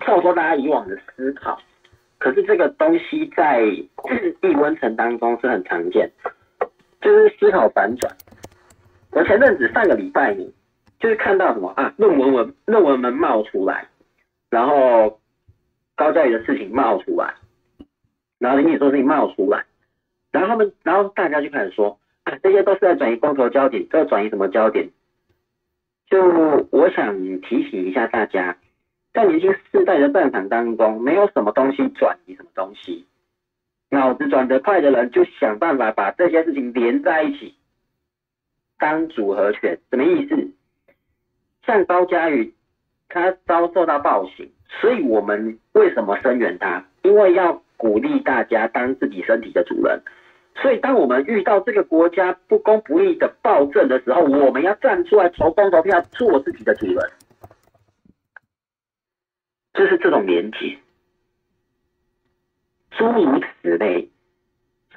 [0.00, 1.60] 跳脱大家以往的思考。
[2.18, 6.10] 可是这个东西在议温层当中是很常见，
[7.00, 8.14] 就是思考反转。
[9.12, 10.34] 我前阵子上个礼拜，
[10.98, 13.88] 就是看到什么啊，论文文论文门冒出来，
[14.50, 15.18] 然后
[15.96, 17.34] 高教育的事情冒出来，
[18.38, 19.64] 然后林颖说事情冒出来，
[20.30, 21.98] 然后他们然后大家就开始说，
[22.42, 24.88] 这些都是在转移公投焦点，这转移什么焦点？
[26.10, 28.56] 就我想提醒一下大家，
[29.14, 33.06] 在年轻世代的战场当中，没有什么东西转移什么东西，
[33.90, 37.54] 脑子转得快的人就想办法把这些事情连在一起，
[38.76, 40.50] 当组合拳，什么意思？
[41.64, 42.52] 像高嘉宇，
[43.08, 44.50] 他遭受到暴行，
[44.80, 46.84] 所以我们为什么声援他？
[47.02, 50.02] 因为要鼓励大家当自己身体的主人。
[50.60, 57.10] 所以，当我们遇到这个国家不公不义的暴政的时候，我们要站出来投公投票，做自己的主人，
[59.72, 60.78] 就是这种连结。
[62.90, 64.10] 诸如此类，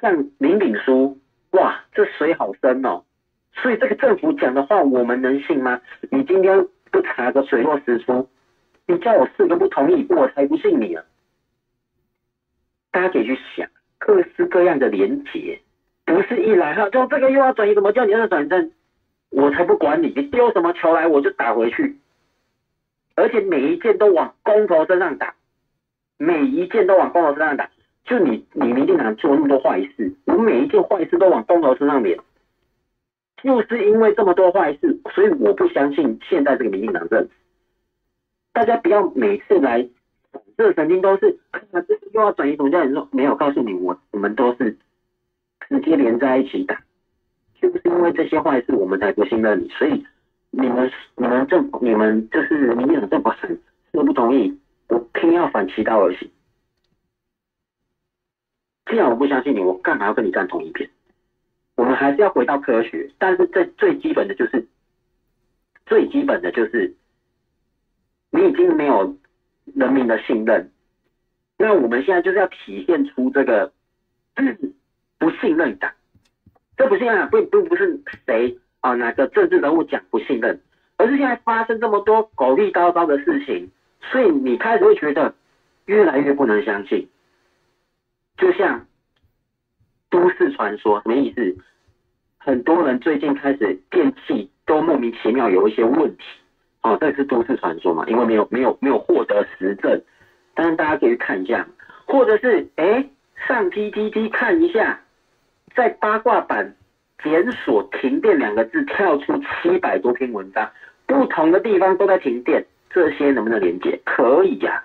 [0.00, 1.18] 像林炳书，
[1.52, 3.02] 哇，这水好深哦。
[3.54, 5.80] 所以，这个政府讲的话，我们能信吗？
[6.10, 8.28] 你今天不查个水落石出，
[8.86, 11.02] 你叫我四个不同意，我才不信你啊！
[12.90, 13.66] 大家可以去想。
[14.04, 15.58] 各式各样的连结，
[16.04, 18.70] 不是一来哈，就这个又要转移什么叫你要转正，
[19.30, 21.96] 我才不管你，你丢什么球来我就打回去，
[23.14, 25.34] 而且每一件都往公投身上打，
[26.18, 27.70] 每一件都往公投身上打，
[28.04, 32.18] 就你你民进党做那么多坏事，我每一件坏事都往公投身上连，
[33.42, 37.30] 就是因为这么多坏事，所以我不相信现在这个民进党政府，
[38.52, 39.88] 大家不要每次来。
[40.56, 41.38] 这曾经都是，
[41.70, 44.76] 那这又要转移什么叫你说没有告诉你，我我们都是
[45.68, 46.80] 直接连在一起打，
[47.60, 49.68] 就是因为这些坏事，我们才不信任你。
[49.70, 50.06] 所以
[50.50, 53.58] 你们你们政府你们就是民进党政府是
[53.92, 54.56] 都不同意，
[54.88, 56.30] 我偏要反其道而行。
[58.86, 60.88] 既然我不相信你，我干嘛要跟你站同一边？
[61.74, 64.64] 我们还是要回到科学，但是最最基本的就是，
[65.86, 66.94] 最基本的就是，
[68.30, 69.16] 你已经没有
[69.64, 70.70] 人民的信任，
[71.56, 73.72] 那我们现在就是要体现出这个
[75.18, 75.94] 不信任感。
[76.76, 80.60] 这不信任感并并不是谁啊哪个政治人物讲不信任，
[80.96, 83.70] 而是现在发生这么多狗屁倒灶的事情，
[84.02, 85.34] 所以你开始会觉得
[85.86, 87.08] 越来越不能相信。
[88.36, 88.86] 就像
[90.10, 91.56] 都市传说，什么意思？
[92.38, 96.24] 很多人最近开始电器都莫名其妙有一些问题，
[96.84, 98.04] 哦，这是都市传说嘛？
[98.06, 100.00] 因为没有没有没有获得实证，
[100.54, 101.66] 但是大家可以去看一下，
[102.06, 103.02] 或者是哎
[103.48, 105.00] 上 PTT 看一下，
[105.74, 106.76] 在八卦版
[107.22, 109.32] 检索“停电”两个字，跳出
[109.62, 110.70] 七百多篇文章，
[111.06, 113.98] 不同的地方都在停电，这些能不能连接？
[114.04, 114.84] 可以呀、啊。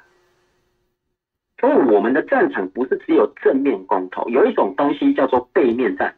[1.60, 6.18] 所以我们的战场不是只有正面公投，有一种东西叫做背面战场，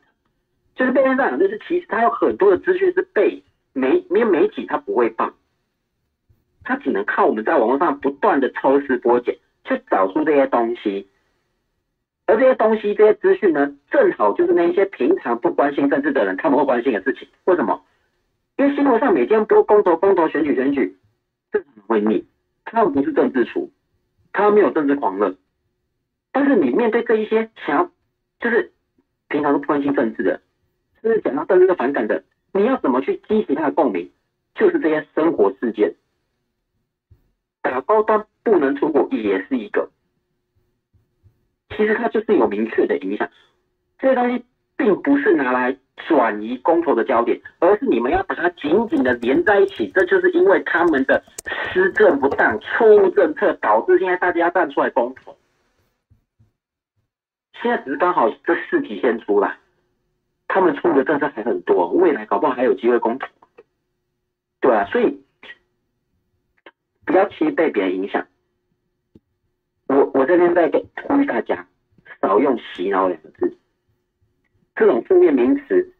[0.75, 5.33] 就是背面战场，就是其实它有很多的资讯是被媒媒媒体它不会放，
[6.63, 11.07] 他只能靠我们在网络上不断的抽丝剥茧去找出这些东西，
[12.25, 17.27] 而这些东西这些资讯呢，正好就是那些平常不关心政治的人他们会关心的事情。
[17.45, 17.83] 为什么？
[18.57, 20.97] 因为新闻上每天播公投、公投、选举、选举，
[21.51, 22.25] 这怎么会腻？
[22.65, 23.69] 他们不是政治厨。
[24.33, 25.35] 他没有政治狂热，
[26.31, 27.91] 但是你面对这一些想要，
[28.39, 28.71] 就是
[29.27, 30.39] 平常都不关心政治的，
[31.03, 34.09] 就是讲到政治的反感的，你要怎么去激起他的共鸣？
[34.55, 35.93] 就是这些生活事件，
[37.61, 39.89] 打高端不能出国也是一个，
[41.69, 43.29] 其实它就是有明确的影响，
[43.99, 44.43] 这些东西。
[44.77, 49.91] 并不是拿来转移公投的焦点，而是你们要把它紧紧的连在一起。
[49.93, 55.37] 这就是因为他们的施政不当、错误政策，导致现在大家站出来公投。
[57.61, 59.55] 现在只是刚好这事体现出来，
[60.47, 63.27] 他们出的政策还很多，未来搞不好还有机会公投。
[64.61, 65.21] 对啊，所以
[67.11, 68.25] 不要轻易被别人影响。
[69.87, 71.67] 我我这边在跟呼吁大家，
[72.21, 73.57] 少用“洗脑”两个字。
[74.75, 75.93] 这种负面名词，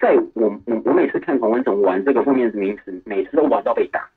[0.00, 4.08] 在我我我每次看同温层玩这个负面名词，每次都玩到被打。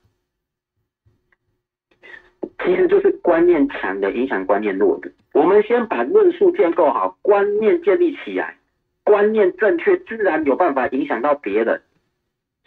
[2.64, 5.12] 其实就是观念强的影响观念弱的。
[5.34, 8.56] 我们先把论述建构好，观念建立起来，
[9.04, 11.82] 观念正确，自然有办法影响到别人，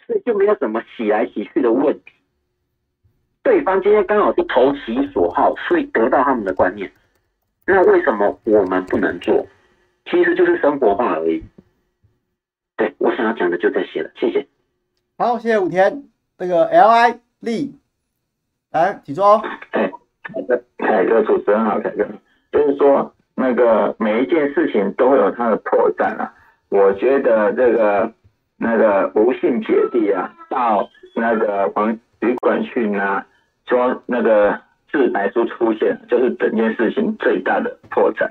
[0.06, 2.12] 所以就没有什么洗来洗去的问题。
[3.42, 6.90] 对方今天刚好是投其所好，所以得到他们的观念，
[7.66, 9.46] 那为什么我们不能做？
[10.04, 11.42] 其实就是生活化而已。
[12.76, 14.46] 对，我想要讲的就这些了，谢谢。
[15.18, 16.04] 好，谢谢武田。
[16.38, 17.78] 这个 L I 力，
[18.70, 19.40] 来，请坐。
[19.70, 19.90] 哎，
[20.32, 22.04] 好的，凯哥主持人好，凯哥。
[22.50, 26.34] 就是说，那个每一件事情都会有它的破绽啊。
[26.68, 28.12] 我觉得这个
[28.56, 33.24] 那个吴姓姐弟啊，到那个黄旅馆去拿，
[33.72, 34.60] 说那个
[34.90, 38.28] 自白书出现，就是整件事情最大的破绽。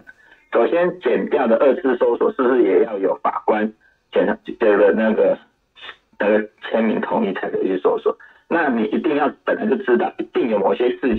[0.53, 3.73] 首先，检调的二次搜索是不是也要有法官
[4.11, 5.35] 检这个那个
[6.19, 8.15] 那个签名同意才可以去搜索？
[8.47, 11.15] 那你一定要本来就知道，一定有某些事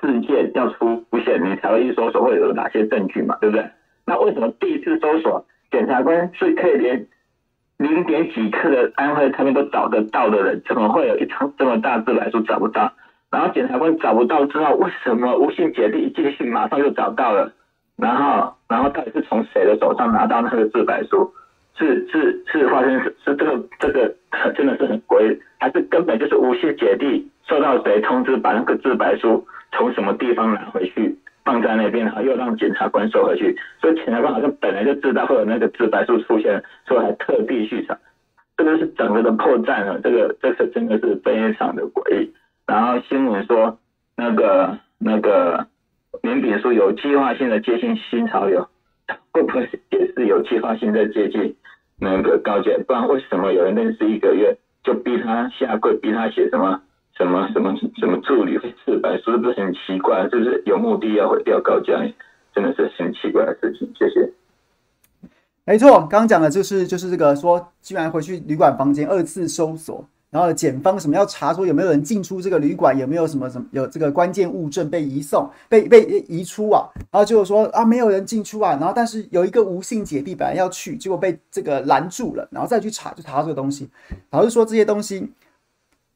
[0.00, 3.38] 事件要出现，你才会去搜索，会有哪些证据嘛？
[3.40, 3.64] 对不对？
[4.04, 7.06] 那为什么第一次搜索检察官是可以连
[7.78, 12.92] 零点几克的安徽他们都找得到的人，怎么会有一张这么大自白书找不到？
[13.34, 17.52] 然后检察官找不到之后，为什么吴姓姐弟一进去马上就找到了？
[17.96, 21.28] 然后，然后到底是从谁的手上拿到那个自白书？
[21.76, 24.14] 是是是发生是这个这个
[24.54, 33.56] 真的是很诡异，还是根本就是吴姓姐弟受到谁通知把那个自白书从什么地方拿回去放在那边，然后又让检察官收回去？
[33.80, 37.98] 所以检察官好像本来就知道会有那个自白书出现，所以还特地去查。
[38.56, 42.32] 这个是整个的破绽了，这个这个真的是非常的诡异。
[42.66, 43.78] 然后新闻说
[44.16, 45.66] 那个那个。
[46.22, 48.66] 林炳书有计划性的接近新潮流，
[49.32, 51.54] 会不会也是有计划性的接近
[51.98, 52.82] 那个高检？
[52.84, 56.80] 不然为什么有人认识一个月就逼他下跪，逼他写什么
[57.18, 60.26] 什么什么什么助理自白，是不是很奇怪？
[60.28, 62.14] 就是有目的要毁掉高检，
[62.54, 63.92] 真的是很奇怪的事情。
[63.98, 64.32] 谢谢。
[65.66, 70.06] 没错，刚刚讲的就是就是这个说，居然回去旅馆房间二次搜索。
[70.34, 76.88] 然后检方什么要查出有没有人进出这个旅馆，有没有什么什么有这个关键物证被移送、被被移出啊？
[77.12, 78.72] 然后就是说啊，没有人进出啊。
[78.72, 83.88] 然后但是有一个吴姓姐弟本来要去，结果被这个拦住了，然后再去查就查到这个东西。
[84.30, 85.24] 老实说这些东西，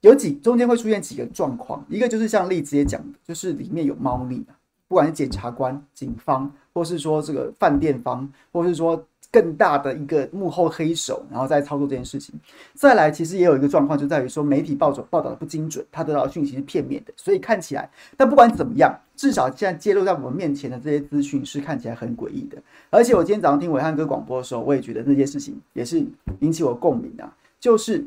[0.01, 4.45] 有几中间会出现几个状况，一个就是像例子也讲的，就是里面有猫腻，
[4.89, 9.01] 不管是检察官、警方，或是说这个饭店方，或是说
[9.31, 12.35] 更大的一个幕后黑手，然后再操作这件事情。
[12.75, 22.57] 再来，其实也有一个状况，就在于说媒体报道报道的不精准，他得到的讯息是片面的，所以看起来，但不管怎么样，至少现在揭露在我们面前的这些资讯是看起来很诡异的。
[22.91, 26.05] 而且我今天早上听暐瀚哥广播的时候，我也觉得那件事情也是
[26.41, 28.07] 引起我共鸣啊，就是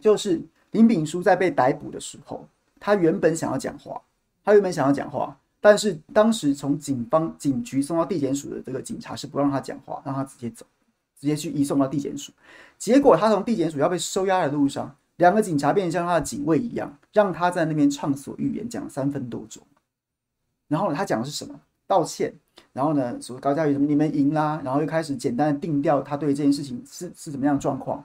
[0.00, 0.40] 就是。
[0.72, 2.46] 林炳书在被逮捕的时候，
[2.78, 3.98] 他原本想要讲话，
[4.44, 10.64] 他原本想要讲话，但是当时从警方警局送到地检署的这个警察是不让他讲话，让他直接走，
[11.20, 12.32] 直接去移送到地检署。
[12.78, 19.62] 结果他从地检署要被收押的路上，两个警察变成像他的警卫一样，让他在那边畅所欲言，讲了三分多钟。
[20.68, 21.58] 然后呢，他讲的是什么？
[21.86, 22.32] 道歉。
[22.72, 28.04] 然后呢，说高嘉瑜什么你们赢啦，然后又开始简单的定调他对这件事情是是怎么样的状况。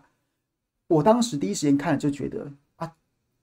[0.88, 2.92] 我当时第一时间看了就觉得啊，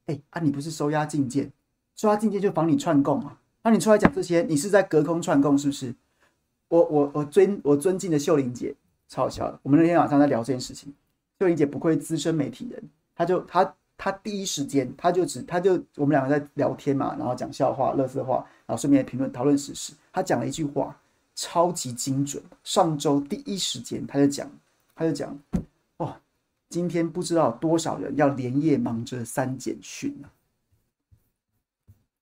[0.07, 1.53] 哎、啊，你不是收押禁见，
[1.95, 5.95] 收押禁见就防你串供啊，那、你出来讲这些，你是在隔空串供是不是？
[6.69, 8.75] 我我我尊我尊敬的秀玲姐
[9.09, 10.93] 超好笑的，我们那天晚上在聊这件事情，
[11.39, 12.83] 秀玲姐不愧资深媒体人，
[13.15, 20.97] 她就她她第一时间，她就只她就我们两个在聊天嘛，然后讲笑话、垃圾话，然后顺便评论讨论时事，她讲了一句话
[21.35, 24.51] 超级精准，上周第一时间她就讲，
[24.95, 25.39] 她就讲。
[25.99, 26.17] 哦
[26.71, 30.31] 今天不知道多少人要连夜忙着删简讯啊！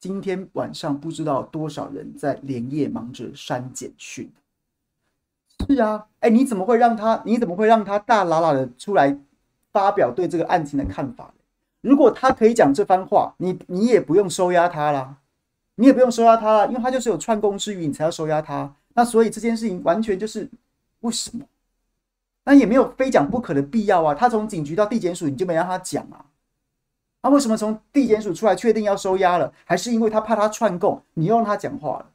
[0.01, 4.30] 今天晚上不知道多少人在连夜忙着删简讯。
[5.66, 7.20] 是啊，哎，你怎么会让他？
[7.26, 9.18] 你怎么会让他大喇喇的出来
[9.72, 11.34] 发表对这个案情的看法？
[11.80, 15.16] 如果他可以讲这番话，你你也不用收押他啦，
[15.74, 18.74] 你也不用收押他啦，因为他就是有串供之虞，你才要收押他。
[18.94, 20.49] 那所以这件事情完全就是
[21.01, 21.44] 为什么？
[22.44, 24.14] 那也没有非讲不可的必要啊！
[24.14, 26.24] 他从警局到地检署，你就没让他讲啊？
[27.29, 32.11] 那为什么从地检署出来确定要收押了，还是因为他怕他串供，你又让他讲话了？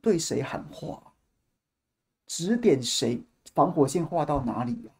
[0.00, 1.02] 对谁喊话？
[2.28, 3.20] 指点谁？
[3.52, 4.94] 防火线画到哪里啊？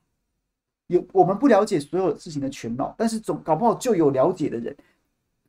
[0.89, 4.77] 有我们不了解所有事情的全貌，但是总搞不好就有了解的人，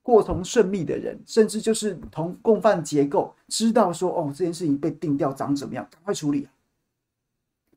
[0.03, 6.53] 过从甚密的人，甚至就是同共犯结构，知道说哦，这件事情被定掉长怎么样，赶快处理啊！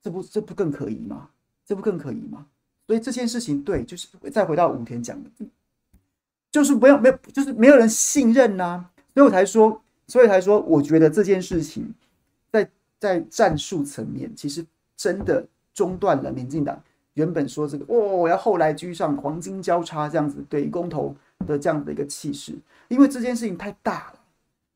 [0.03, 1.31] 这不这不更可疑吗？
[1.64, 2.47] 这不更可疑吗？
[2.87, 5.31] 所以这件事情，对，就是再回到武田讲的，
[6.51, 11.94] 就是没有没有，就是没有人信任呐、啊，所以我才说，所以才说，我觉得这件事情
[12.51, 14.64] 在在战术层面，其实
[14.96, 16.82] 真的中断了民进党。
[17.14, 21.14] 原本说这个哦，我要后来居上，黄金交叉这样子对公投
[21.46, 22.55] 的这样的一个气势，
[22.88, 24.20] 因为这件事情太大了，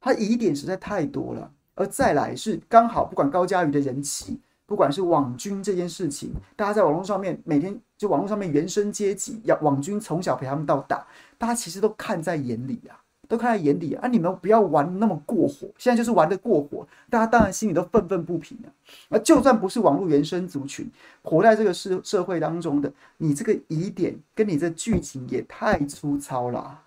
[0.01, 4.39] 它疑点实在太多了，而再来是刚好不管高嘉瑜的人气。
[4.67, 12.97] 不管是网军这件事情，大家在网络上面每天就网络上面原生阶级要网军从小陪他们到大，大家其实都看在眼里啊，
[13.29, 14.09] 都看在眼里啊。
[14.09, 18.69] 你们不要玩那么过火，现在就是玩得过火，大家当然心里都愤愤不平啊。
[19.11, 20.91] 而就算不是网络原生族群，
[21.23, 26.81] 活在这个社社会当中的，你这个疑点跟你这剧情也太粗糙了，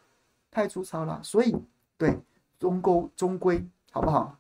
[0.49, 1.19] 太粗糙了。
[1.21, 1.55] 所以
[1.95, 2.17] 对，
[2.59, 4.35] 中沟中归好不好？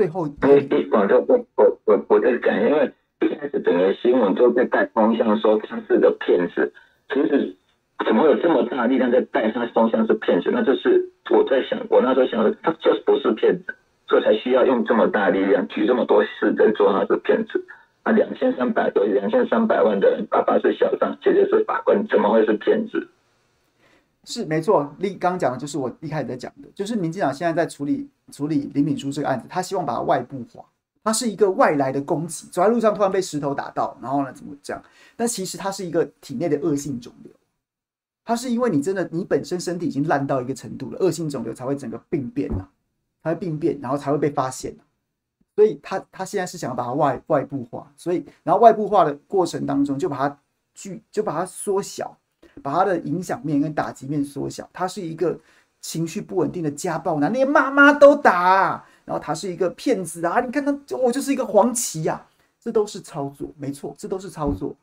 [0.00, 2.90] 最后，因为一广州我我我我在讲，因为
[3.20, 6.72] 一开始整个新闻都在带风向，说他是个骗子。
[7.12, 7.54] 其实
[8.06, 10.48] 怎么有这么大力量在带他风向是骗子？
[10.50, 13.74] 那就是我在想，我那时候想的，他就是不是骗子，
[14.08, 17.62] 所以才需要用这么大力量举这么多事在说他是骗子。
[18.04, 23.06] 啊，两千三百多，两千三百万的人，爸爸是小张，姐姐是法官，怎么会是骗子？
[24.24, 30.62] 是没错，立刚讲的就是我一开始在讲的，就是民进党现在在处理处理林敏珠这个案子，他希望把它外部化，
[31.02, 34.82] 它是一个外来的攻击，走在路上突然被石头打到，然后呢怎么这样？
[35.16, 37.32] 但其实它是一个体内的恶性肿瘤，
[38.22, 42.68] 它是因为你真的你本身身体已经烂到一个程度了，恶性肿瘤才会整个病变啊，
[43.22, 44.76] 才会病变，然后才会被发现，
[45.56, 50.38] 所以他他现在是想要把它外外部化，所以然后外部化的过程当中就把它
[50.74, 52.14] 聚就把它缩小。
[52.62, 55.38] 把他的影响面跟打击面缩小，他是一个
[55.80, 60.40] 情绪不稳定的家暴男，连妈妈都打，然后他是一个骗子啊！
[60.40, 62.26] 你看他，我就是一个黄旗呀，
[62.60, 64.76] 这都是操作，没错，这都是操作，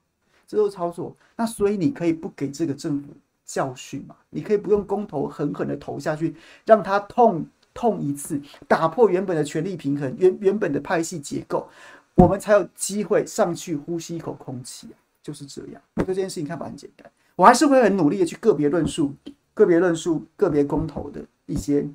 [0.47, 1.15] 这都是操作。
[1.35, 3.09] 那所以你可以不给这个政府
[3.45, 4.15] 教训嘛？
[4.29, 6.35] 你可以不用公投狠狠的投下去，
[6.65, 11.69] 让他痛痛一次，打破原本的权力平衡，原原本的派系结构，
[12.15, 14.97] 我们才有机会上去呼吸一口空气啊！
[15.21, 17.11] 就是这样，对这件事情看法很简单。
[17.37, 19.13] 我还是会很努力的去个别论述、
[19.53, 21.87] 个别论述、个别公投的一些，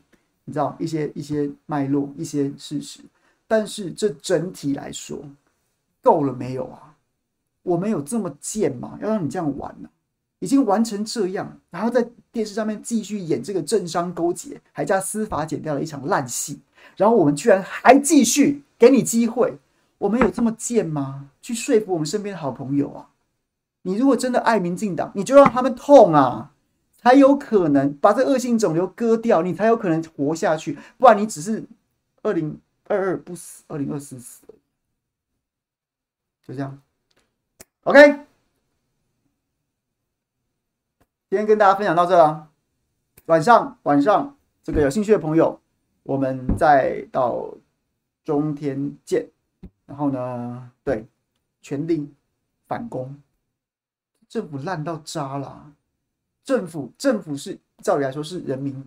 [0.45, 3.01] 你知道一些一些脉络、一些事实。
[3.49, 5.21] 但是这整体来说，
[6.01, 6.95] 够了没有啊？
[7.65, 8.97] 我们有这么贱吗？
[9.03, 9.89] 要让你这样玩呢、
[10.39, 16.61] 已经玩成这样，然后在电视上面继续演这个政商勾结，还加司法剪掉了一场烂戏，
[16.97, 19.59] 然后我们居然还继续给你机会，
[19.99, 21.29] 我们有这么贱吗？
[21.41, 23.09] 去说服我们身边的好朋友啊！
[23.83, 26.53] 你如果真的爱民进党，你就让他们痛啊，
[26.97, 31.65] 才有可能把这恶性肿瘤割掉，你才有可能活下去，不然你只是
[32.23, 34.43] 二零二二不死，二零二四死，
[36.47, 36.81] 就这样。
[37.85, 38.27] OK。
[41.29, 42.51] 今天跟大家分享到这了，
[43.25, 45.59] 晚上晚上这个有兴趣的朋友，
[46.03, 47.55] 我们再到
[48.23, 49.31] 中天见。
[49.87, 51.07] 然后呢，对，
[51.63, 52.13] 全力
[52.67, 53.17] 反攻，
[54.33, 55.71] 政府烂到渣了。
[56.43, 58.83] 政府政府是照理来说是人民，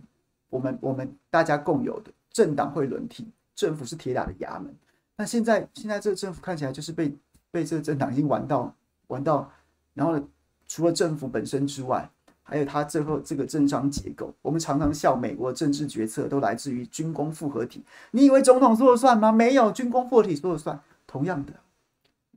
[0.50, 3.24] 我们我们大家共有的政党会轮替，
[3.54, 4.74] 政府是铁打的衙门。
[5.14, 7.16] 那现在现在这个政府看起来就是被
[7.52, 8.74] 被这个政党已经玩到
[9.06, 9.48] 玩到，
[9.94, 10.28] 然后呢，
[10.66, 12.10] 除了政府本身之外。
[12.48, 17.84] 还有他最后这个政商结构，我们常常笑美国政治决策都来自于军工复合体。
[18.12, 19.32] 你以为总统说了算吗？
[19.32, 20.80] 没有，军工复合体说了算。
[21.08, 21.52] 同样的，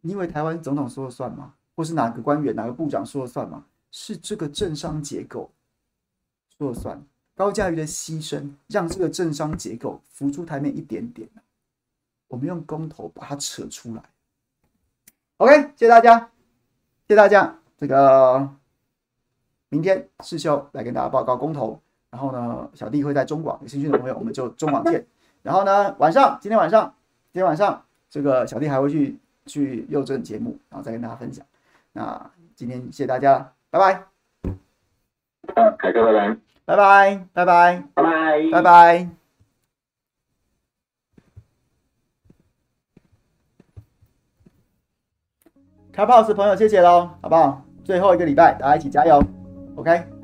[0.01, 1.53] 你以为台湾总统说了算吗？
[1.79, 3.63] 或是哪个官员、哪个部长说了算吗？
[3.89, 5.49] 是这个政商结构
[6.57, 7.01] 说了算。
[7.37, 11.29] 高嘉瑜的牺牲，让这个政商结构浮出台面一点点。
[12.27, 14.03] 我们用公投把它扯出来。
[15.37, 16.19] OK，谢谢大家，
[17.07, 17.57] 谢谢大家。
[17.77, 18.49] 这个。
[19.69, 21.79] 明天世修来跟大家报告公投，
[22.09, 25.07] 然后呢，小弟会在中广，有兴趣的朋友我们就中广见。
[25.43, 26.93] 然后呢，晚上今天晚上
[27.31, 31.45] 今天晚上这个小弟还会去去佑正节目，然后再跟大家分享。
[31.99, 34.05] 那今天谢谢大家，拜拜。
[35.77, 36.37] 凯哥，拜拜。
[36.63, 39.09] 拜拜，拜拜，拜拜，拜拜。
[45.91, 47.61] 开 p o s 朋友，谢谢喽，好不好？
[47.83, 49.21] 最后一个礼拜，大家一起加油
[49.75, 50.18] ，OK。